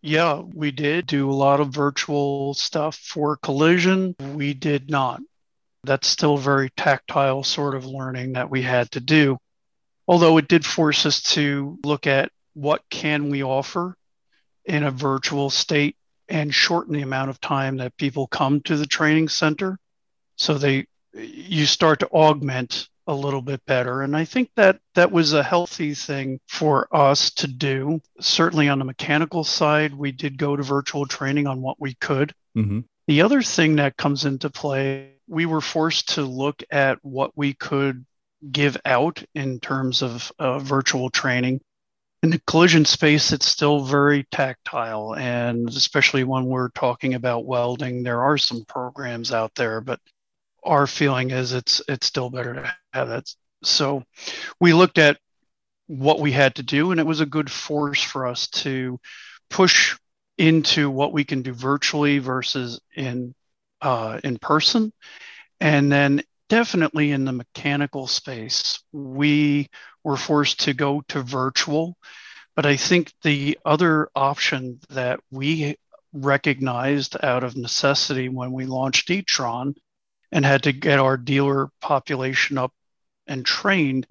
Yeah, 0.00 0.42
we 0.54 0.70
did 0.70 1.06
do 1.06 1.28
a 1.28 1.32
lot 1.32 1.58
of 1.58 1.74
virtual 1.74 2.54
stuff 2.54 2.96
for 2.96 3.36
collision. 3.36 4.14
We 4.20 4.54
did 4.54 4.88
not. 4.88 5.20
That's 5.84 6.06
still 6.08 6.36
very 6.36 6.70
tactile 6.76 7.42
sort 7.42 7.74
of 7.74 7.86
learning 7.86 8.34
that 8.34 8.50
we 8.50 8.62
had 8.62 8.90
to 8.92 9.00
do. 9.00 9.38
Although 10.06 10.38
it 10.38 10.48
did 10.48 10.64
force 10.64 11.06
us 11.06 11.22
to 11.34 11.78
look 11.84 12.06
at 12.06 12.30
what 12.54 12.82
can 12.90 13.30
we 13.30 13.42
offer 13.42 13.96
in 14.64 14.84
a 14.84 14.90
virtual 14.90 15.50
state 15.50 15.96
and 16.28 16.54
shorten 16.54 16.94
the 16.94 17.02
amount 17.02 17.30
of 17.30 17.40
time 17.40 17.78
that 17.78 17.96
people 17.96 18.26
come 18.26 18.60
to 18.62 18.76
the 18.76 18.86
training 18.86 19.28
center. 19.28 19.78
So 20.36 20.54
they 20.54 20.86
you 21.12 21.66
start 21.66 22.00
to 22.00 22.08
augment 22.08 22.88
a 23.06 23.14
little 23.14 23.42
bit 23.42 23.64
better. 23.66 24.02
And 24.02 24.16
I 24.16 24.24
think 24.24 24.50
that 24.56 24.78
that 24.94 25.10
was 25.10 25.32
a 25.32 25.42
healthy 25.42 25.94
thing 25.94 26.38
for 26.46 26.86
us 26.94 27.30
to 27.32 27.48
do. 27.48 28.00
Certainly 28.20 28.68
on 28.68 28.78
the 28.78 28.84
mechanical 28.84 29.42
side, 29.42 29.92
we 29.92 30.12
did 30.12 30.38
go 30.38 30.54
to 30.54 30.62
virtual 30.62 31.06
training 31.06 31.46
on 31.46 31.60
what 31.60 31.80
we 31.80 31.94
could. 31.94 32.32
Mm-hmm. 32.56 32.80
The 33.08 33.22
other 33.22 33.42
thing 33.42 33.76
that 33.76 33.96
comes 33.96 34.24
into 34.24 34.50
play, 34.50 35.14
we 35.30 35.46
were 35.46 35.60
forced 35.60 36.14
to 36.14 36.22
look 36.22 36.62
at 36.70 36.98
what 37.02 37.32
we 37.36 37.54
could 37.54 38.04
give 38.50 38.76
out 38.84 39.22
in 39.34 39.60
terms 39.60 40.02
of 40.02 40.30
uh, 40.38 40.58
virtual 40.58 41.08
training 41.10 41.60
in 42.22 42.30
the 42.30 42.40
collision 42.46 42.84
space, 42.84 43.32
it's 43.32 43.46
still 43.46 43.80
very 43.80 44.24
tactile. 44.30 45.14
And 45.14 45.68
especially 45.68 46.24
when 46.24 46.46
we're 46.46 46.68
talking 46.70 47.14
about 47.14 47.46
welding, 47.46 48.02
there 48.02 48.20
are 48.22 48.38
some 48.38 48.64
programs 48.66 49.32
out 49.32 49.54
there, 49.54 49.80
but 49.80 50.00
our 50.62 50.86
feeling 50.86 51.30
is 51.30 51.52
it's 51.52 51.80
it's 51.88 52.06
still 52.06 52.28
better 52.28 52.54
to 52.54 52.76
have 52.92 53.08
that. 53.08 53.34
So 53.62 54.04
we 54.60 54.74
looked 54.74 54.98
at 54.98 55.18
what 55.86 56.20
we 56.20 56.32
had 56.32 56.56
to 56.56 56.62
do, 56.62 56.90
and 56.90 57.00
it 57.00 57.06
was 57.06 57.20
a 57.20 57.26
good 57.26 57.50
force 57.50 58.02
for 58.02 58.26
us 58.26 58.48
to 58.48 59.00
push 59.48 59.96
into 60.36 60.90
what 60.90 61.12
we 61.12 61.24
can 61.24 61.42
do 61.42 61.52
virtually 61.52 62.18
versus 62.18 62.80
in 62.94 63.34
uh, 63.80 64.20
in 64.22 64.38
person. 64.38 64.92
And 65.60 65.90
then 65.90 66.22
definitely 66.48 67.12
in 67.12 67.24
the 67.24 67.32
mechanical 67.32 68.06
space, 68.06 68.82
we 68.92 69.68
were 70.04 70.16
forced 70.16 70.60
to 70.60 70.74
go 70.74 71.02
to 71.08 71.22
virtual. 71.22 71.96
But 72.56 72.66
I 72.66 72.76
think 72.76 73.12
the 73.22 73.58
other 73.64 74.08
option 74.14 74.80
that 74.90 75.20
we 75.30 75.76
recognized 76.12 77.16
out 77.22 77.44
of 77.44 77.56
necessity 77.56 78.28
when 78.28 78.52
we 78.52 78.66
launched 78.66 79.10
e-tron 79.10 79.74
and 80.32 80.44
had 80.44 80.64
to 80.64 80.72
get 80.72 80.98
our 80.98 81.16
dealer 81.16 81.70
population 81.80 82.58
up 82.58 82.72
and 83.26 83.46
trained 83.46 84.06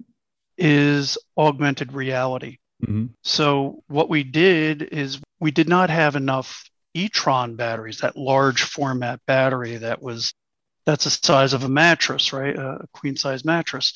is 0.56 1.18
augmented 1.36 1.92
reality. 1.92 2.58
Mm-hmm. 2.82 3.06
So 3.22 3.82
what 3.88 4.08
we 4.08 4.24
did 4.24 4.82
is 4.82 5.20
we 5.38 5.50
did 5.50 5.68
not 5.68 5.90
have 5.90 6.16
enough 6.16 6.69
e-tron 6.94 7.56
batteries, 7.56 7.98
that 7.98 8.16
large 8.16 8.62
format 8.62 9.20
battery 9.26 9.76
that 9.76 10.02
was 10.02 10.34
that's 10.86 11.04
the 11.04 11.10
size 11.10 11.52
of 11.52 11.64
a 11.64 11.68
mattress, 11.68 12.32
right? 12.32 12.56
A 12.56 12.86
queen 12.92 13.16
size 13.16 13.44
mattress. 13.44 13.94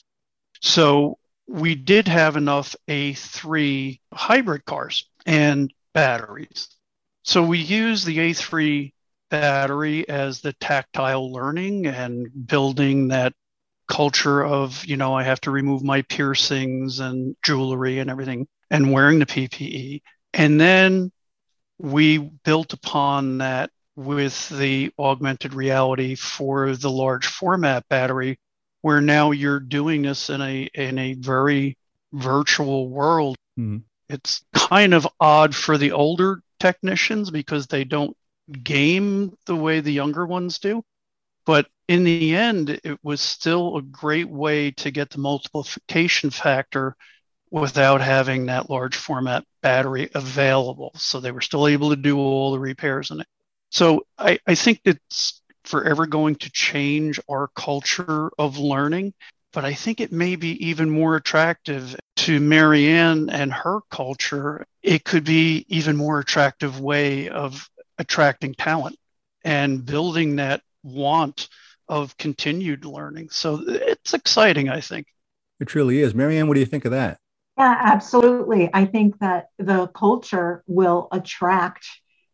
So 0.61 1.19
we 1.47 1.75
did 1.75 2.09
have 2.09 2.37
enough 2.37 2.77
A3 2.89 4.01
hybrid 4.13 4.65
cars 4.65 5.09
and 5.27 5.73
batteries. 5.93 6.69
So 7.23 7.43
we 7.43 7.59
use 7.59 8.05
the 8.05 8.19
A3 8.19 8.93
battery 9.31 10.09
as 10.09 10.41
the 10.41 10.53
tactile 10.55 11.33
learning 11.33 11.87
and 11.87 12.29
building 12.47 13.09
that 13.09 13.33
culture 13.89 14.45
of, 14.45 14.85
you 14.85 14.97
know, 14.97 15.15
I 15.15 15.25
have 15.25 15.41
to 15.43 15.51
remove 15.51 15.83
my 15.83 16.03
piercings 16.03 17.01
and 17.01 17.37
jewelry 17.43 17.99
and 17.99 18.11
everything 18.11 18.47
and 18.71 18.93
wearing 18.93 19.19
the 19.19 19.27
PPE. 19.27 20.03
And 20.33 20.61
then 20.61 21.13
we 21.79 22.19
built 22.19 22.73
upon 22.73 23.39
that 23.39 23.71
with 23.97 24.49
the 24.49 24.93
augmented 24.99 25.55
reality 25.55 26.15
for 26.15 26.75
the 26.75 26.91
large 26.91 27.27
format 27.27 27.89
battery 27.89 28.39
where 28.83 29.01
now 29.01 29.31
you're 29.31 29.61
doing 29.61 30.03
this 30.03 30.31
in 30.31 30.41
a 30.41 30.69
in 30.75 30.99
a 30.99 31.15
very 31.15 31.79
virtual 32.13 32.89
world 32.89 33.37
mm-hmm. 33.59 33.79
it's 34.09 34.45
kind 34.53 34.95
of 34.95 35.07
odd 35.21 35.55
for 35.55 35.79
the 35.79 35.93
older 35.93 36.41
technicians 36.59 37.31
because 37.31 37.67
they 37.67 37.85
don't 37.85 38.17
game 38.63 39.33
the 39.47 39.57
way 39.57 39.81
the 39.81 39.93
younger 39.93 40.27
ones 40.27 40.59
do 40.59 40.83
but 41.47 41.67
in 41.89 42.05
the 42.05 42.35
end 42.35 42.69
it 42.83 42.99
was 43.03 43.21
still 43.21 43.77
a 43.77 43.83
great 43.83 44.29
way 44.29 44.71
to 44.73 44.91
get 44.91 45.11
the 45.11 45.19
multiplication 45.19 46.31
factor 46.31 46.97
without 47.51 48.01
having 48.01 48.47
that 48.47 48.69
large 48.69 48.97
format 48.97 49.45
battery 49.65 50.09
available 50.15 50.93
so 50.95 51.19
they 51.19 51.33
were 51.33 51.41
still 51.41 51.67
able 51.67 51.91
to 51.91 51.97
do 51.97 52.19
all 52.19 52.53
the 52.53 52.59
repairs 52.61 53.11
in 53.11 53.21
it 53.21 53.27
so 53.75 54.07
I, 54.17 54.39
I 54.47 54.55
think 54.55 54.83
it's 54.85 55.43
forever 55.65 56.07
going 56.07 56.37
to 56.37 56.51
change 56.53 57.19
our 57.29 57.49
culture 57.57 58.31
of 58.39 58.57
learning, 58.57 59.15
but 59.53 59.65
I 59.65 59.75
think 59.75 60.01
it 60.01 60.13
may 60.13 60.37
be 60.37 60.69
even 60.69 60.89
more 60.89 61.17
attractive 61.17 61.97
to 62.19 62.39
Marianne 62.39 63.31
and 63.31 63.53
her 63.53 63.81
culture. 63.91 64.65
It 64.83 65.05
could 65.05 65.25
be 65.25 65.67
even 65.69 65.97
more 65.97 66.21
attractive 66.21 66.79
way 66.79 67.29
of 67.29 67.69
attracting 67.99 68.55
talent 68.55 68.97
and 69.43 69.85
building 69.85 70.37
that 70.37 70.63
want 70.85 71.49
of 71.89 72.17
continued 72.17 72.85
learning. 72.85 73.31
So 73.31 73.61
it's 73.67 74.15
exciting, 74.15 74.69
I 74.69 74.81
think. 74.81 75.09
It 75.59 75.67
truly 75.67 76.01
is. 76.01 76.15
Marianne, 76.15 76.47
what 76.47 76.55
do 76.55 76.61
you 76.61 76.67
think 76.67 76.85
of 76.85 76.93
that? 76.93 77.19
Yeah, 77.57 77.77
absolutely. 77.81 78.69
I 78.73 78.85
think 78.85 79.19
that 79.21 79.49
the 79.59 79.87
culture 79.89 80.65
will 80.67 81.09
attract, 81.13 81.87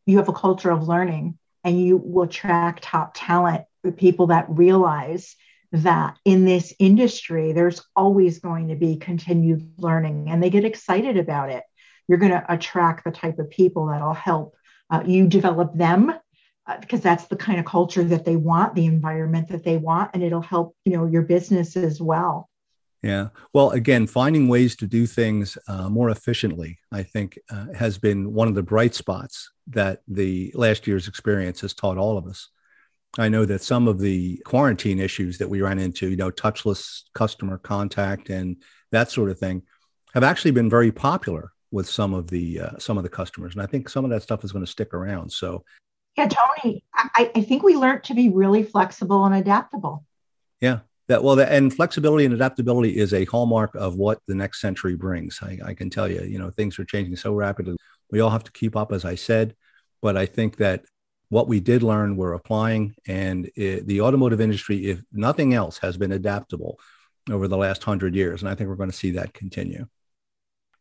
you 0.06 0.16
have 0.16 0.28
a 0.28 0.33
culture 0.33 0.70
of 0.70 0.88
learning 0.88 1.38
and 1.62 1.80
you 1.80 1.98
will 1.98 2.24
attract 2.24 2.85
top 2.85 3.12
talent, 3.14 3.64
people 3.96 4.28
that 4.28 4.46
realize 4.48 5.37
that 5.72 6.16
in 6.24 6.44
this 6.44 6.74
industry, 6.78 7.52
there's 7.52 7.83
always 7.94 8.38
going 8.40 8.68
to 8.68 8.76
be 8.76 8.96
continued 8.96 9.74
learning 9.78 10.30
and 10.30 10.42
they 10.42 10.50
get 10.50 10.64
excited 10.64 11.16
about 11.16 11.50
it. 11.50 11.64
You're 12.09 12.18
going 12.18 12.33
to 12.33 12.44
attract 12.52 13.04
the 13.04 13.11
type 13.11 13.38
of 13.38 13.50
people 13.50 13.87
that'll 13.87 14.14
help 14.14 14.54
uh, 14.90 15.02
you 15.06 15.28
develop 15.28 15.74
them 15.76 16.12
because 16.80 17.00
uh, 17.00 17.02
that's 17.04 17.26
the 17.26 17.37
kind 17.37 17.61
of 17.61 17.66
culture 17.66 18.04
that 18.04 18.24
they 18.24 18.37
want, 18.37 18.74
the 18.74 18.87
environment 18.87 19.48
that 19.48 19.64
they 19.64 19.76
want, 19.76 20.11
and 20.14 20.22
it'll 20.22 20.40
help 20.42 20.76
you 20.85 20.92
know 20.92 21.06
your 21.06 21.22
business 21.22 21.76
as 21.76 22.00
well. 22.00 22.50
Yeah. 23.03 23.29
Well, 23.55 23.71
again, 23.71 24.07
finding 24.07 24.49
ways 24.49 24.77
to 24.77 24.87
do 24.87 25.07
things 25.07 25.57
uh, 25.69 25.89
more 25.89 26.11
efficiently, 26.11 26.79
I 26.93 27.03
think, 27.03 27.39
uh, 27.51 27.67
has 27.75 27.97
been 27.97 28.35
one 28.35 28.49
of 28.49 28.55
the 28.55 28.63
bright 28.63 28.95
spots 28.95 29.51
that 29.69 30.03
the 30.07 30.53
last 30.55 30.87
year's 30.87 31.09
experience 31.09 31.63
has 31.63 31.73
taught 31.73 31.97
all 31.97 32.19
of 32.19 32.27
us. 32.27 32.49
I 33.19 33.29
know 33.29 33.45
that 33.47 33.63
some 33.63 33.89
of 33.89 33.99
the 33.99 34.37
quarantine 34.45 35.01
issues 35.01 35.39
that 35.39 35.49
we 35.49 35.63
ran 35.63 35.79
into, 35.79 36.11
you 36.11 36.17
know, 36.17 36.31
touchless 36.31 37.03
customer 37.15 37.59
contact 37.59 38.29
and 38.29 38.57
that 38.93 39.11
sort 39.11 39.31
of 39.31 39.39
thing, 39.39 39.63
have 40.15 40.25
actually 40.25 40.51
been 40.51 40.69
very 40.69 40.93
popular 40.93 41.53
with 41.71 41.89
some 41.89 42.15
of 42.15 42.29
the 42.29 42.61
uh, 42.61 42.79
some 42.79 42.99
of 42.99 43.05
the 43.05 43.09
customers, 43.09 43.55
and 43.55 43.63
I 43.63 43.67
think 43.67 43.89
some 43.89 44.05
of 44.05 44.11
that 44.11 44.23
stuff 44.23 44.45
is 44.45 44.53
going 44.53 44.65
to 44.65 44.71
stick 44.71 44.93
around. 44.93 45.31
So, 45.31 45.65
yeah, 46.17 46.29
Tony, 46.29 46.85
I, 46.95 47.31
I 47.35 47.43
think 47.43 47.63
we 47.63 47.77
learned 47.77 48.05
to 48.05 48.15
be 48.15 48.29
really 48.29 48.63
flexible 48.63 49.25
and 49.25 49.35
adaptable. 49.35 50.05
Yeah, 50.61 50.81
that 51.11 51.25
well, 51.25 51.40
and 51.40 51.75
flexibility 51.75 52.25
and 52.25 52.33
adaptability 52.33 52.96
is 52.96 53.12
a 53.12 53.25
hallmark 53.25 53.75
of 53.75 53.96
what 53.96 54.20
the 54.27 54.35
next 54.35 54.61
century 54.61 54.94
brings. 54.94 55.40
I, 55.42 55.59
I 55.64 55.75
can 55.75 55.90
tell 55.90 56.09
you, 56.09 56.23
you 56.23 56.38
know, 56.38 56.51
things 56.51 56.79
are 56.79 56.85
changing 56.85 57.16
so 57.16 57.35
rapidly. 57.35 57.77
We 58.11 58.20
all 58.20 58.31
have 58.31 58.44
to 58.44 58.53
keep 58.53 58.77
up, 58.77 58.92
as 58.92 59.05
I 59.05 59.16
said. 59.16 59.57
But 60.01 60.16
I 60.16 60.27
think 60.27 60.57
that 60.59 60.85
what 61.29 61.49
we 61.49 61.59
did 61.59 61.83
learn, 61.83 62.16
we're 62.16 62.33
applying, 62.35 62.94
and 63.07 63.51
it, 63.57 63.87
the 63.88 64.01
automotive 64.01 64.40
industry, 64.40 64.87
if 64.87 65.03
nothing 65.12 65.53
else, 65.53 65.79
has 65.79 65.96
been 65.96 66.12
adaptable 66.12 66.79
over 67.29 67.49
the 67.49 67.57
last 67.57 67.83
hundred 67.83 68.14
years, 68.14 68.42
and 68.42 68.49
I 68.49 68.55
think 68.55 68.68
we're 68.68 68.77
going 68.77 68.90
to 68.90 68.96
see 68.96 69.11
that 69.12 69.35
continue. 69.35 69.87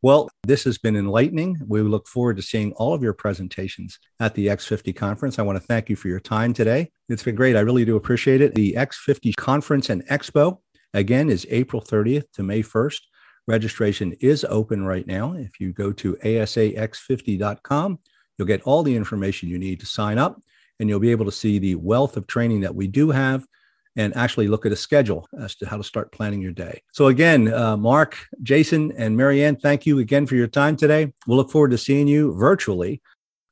Well, 0.01 0.29
this 0.43 0.63
has 0.63 0.77
been 0.77 0.95
enlightening. 0.95 1.57
We 1.67 1.81
look 1.81 2.07
forward 2.07 2.37
to 2.37 2.41
seeing 2.41 2.71
all 2.73 2.93
of 2.93 3.03
your 3.03 3.11
presentations 3.11 3.99
at 4.21 4.33
the 4.33 4.47
X50 4.47 4.95
conference. 4.95 5.37
I 5.37 5.41
want 5.41 5.57
to 5.57 5.63
thank 5.63 5.89
you 5.89 5.97
for 5.97 6.07
your 6.07 6.21
time 6.21 6.53
today. 6.53 6.91
It's 7.09 7.23
been 7.23 7.35
great. 7.35 7.57
I 7.57 7.61
really 7.61 7.83
do 7.83 7.97
appreciate 7.97 8.39
it. 8.39 8.55
The 8.55 8.75
X50 8.77 9.35
conference 9.35 9.89
and 9.89 10.07
expo, 10.07 10.59
again, 10.93 11.29
is 11.29 11.45
April 11.49 11.81
30th 11.81 12.31
to 12.33 12.43
May 12.43 12.63
1st. 12.63 13.01
Registration 13.45 14.13
is 14.21 14.45
open 14.47 14.85
right 14.85 15.05
now. 15.05 15.33
If 15.33 15.59
you 15.59 15.73
go 15.73 15.91
to 15.91 16.15
asax50.com, 16.23 17.99
you'll 18.37 18.47
get 18.47 18.61
all 18.61 18.83
the 18.83 18.95
information 18.95 19.49
you 19.49 19.59
need 19.59 19.81
to 19.81 19.85
sign 19.85 20.17
up, 20.17 20.41
and 20.79 20.87
you'll 20.87 21.01
be 21.01 21.11
able 21.11 21.25
to 21.25 21.31
see 21.31 21.59
the 21.59 21.75
wealth 21.75 22.15
of 22.15 22.25
training 22.25 22.61
that 22.61 22.75
we 22.75 22.87
do 22.87 23.11
have 23.11 23.45
and 23.95 24.15
actually 24.15 24.47
look 24.47 24.65
at 24.65 24.71
a 24.71 24.75
schedule 24.75 25.27
as 25.39 25.55
to 25.57 25.67
how 25.67 25.77
to 25.77 25.83
start 25.83 26.11
planning 26.11 26.41
your 26.41 26.51
day. 26.51 26.81
So, 26.91 27.07
again, 27.07 27.53
uh, 27.53 27.77
Mark, 27.77 28.17
Jason, 28.43 28.91
and 28.97 29.17
Marianne, 29.17 29.55
thank 29.55 29.85
you 29.85 29.99
again 29.99 30.25
for 30.25 30.35
your 30.35 30.47
time 30.47 30.75
today. 30.75 31.13
We'll 31.27 31.37
look 31.37 31.51
forward 31.51 31.71
to 31.71 31.77
seeing 31.77 32.07
you 32.07 32.33
virtually 32.35 33.01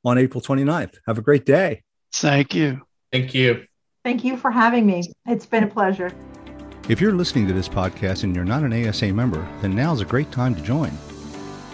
on 0.04 0.18
April 0.18 0.40
29th. 0.40 0.94
Have 1.06 1.18
a 1.18 1.22
great 1.22 1.44
day. 1.44 1.82
Thank 2.12 2.54
you. 2.54 2.82
Thank 3.12 3.34
you. 3.34 3.64
Thank 4.04 4.24
you 4.24 4.36
for 4.36 4.50
having 4.50 4.86
me. 4.86 5.12
It's 5.26 5.46
been 5.46 5.64
a 5.64 5.68
pleasure. 5.68 6.12
If 6.88 7.00
you're 7.00 7.12
listening 7.12 7.46
to 7.48 7.52
this 7.52 7.68
podcast 7.68 8.24
and 8.24 8.34
you're 8.34 8.46
not 8.46 8.62
an 8.62 8.88
ASA 8.88 9.12
member, 9.12 9.46
then 9.60 9.76
now's 9.76 10.00
a 10.00 10.06
great 10.06 10.32
time 10.32 10.54
to 10.54 10.62
join. 10.62 10.90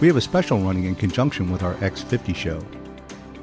We 0.00 0.08
have 0.08 0.16
a 0.16 0.20
special 0.20 0.58
running 0.58 0.84
in 0.84 0.96
conjunction 0.96 1.52
with 1.52 1.62
our 1.62 1.74
X50 1.74 2.34
show. 2.34 2.60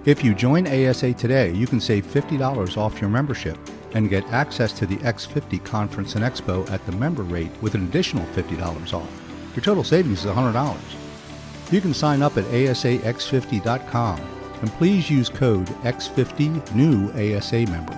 If 0.03 0.23
you 0.23 0.34
join 0.34 0.67
ASA 0.67 1.13
today, 1.13 1.53
you 1.53 1.67
can 1.67 1.79
save 1.79 2.05
$50 2.05 2.77
off 2.77 2.99
your 2.99 3.10
membership 3.10 3.57
and 3.93 4.10
get 4.10 4.25
access 4.27 4.71
to 4.73 4.86
the 4.86 4.97
X50 4.97 5.63
Conference 5.63 6.15
and 6.15 6.23
Expo 6.23 6.69
at 6.71 6.86
the 6.86 6.91
member 6.93 7.23
rate 7.23 7.51
with 7.62 7.75
an 7.75 7.86
additional 7.88 8.25
$50 8.27 8.93
off. 8.93 9.21
Your 9.56 9.63
total 9.63 9.84
savings 9.84 10.25
is 10.25 10.32
$100. 10.32 10.80
You 11.71 11.82
can 11.82 11.93
sign 11.93 12.21
up 12.21 12.38
at 12.38 12.45
asax50.com 12.45 14.19
and 14.62 14.71
please 14.73 15.10
use 15.10 15.30
code 15.30 15.67
X50 15.84 16.75
new 16.75 17.10
ASA 17.12 17.65
member. 17.71 17.97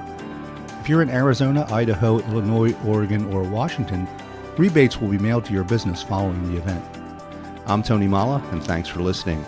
If 0.79 0.89
you're 0.89 1.01
in 1.01 1.10
Arizona, 1.10 1.65
Idaho, 1.71 2.19
Illinois, 2.19 2.75
Oregon, 2.86 3.34
or 3.34 3.43
Washington, 3.43 4.08
rebates 4.58 4.99
will 4.99 5.10
be 5.10 5.17
mailed 5.17 5.45
to 5.45 5.53
your 5.53 5.63
business 5.63 6.03
following 6.03 6.51
the 6.51 6.58
event. 6.58 6.84
I'm 7.65 7.82
Tony 7.82 8.08
Molla, 8.08 8.43
and 8.51 8.63
thanks 8.63 8.89
for 8.89 9.01
listening. 9.01 9.43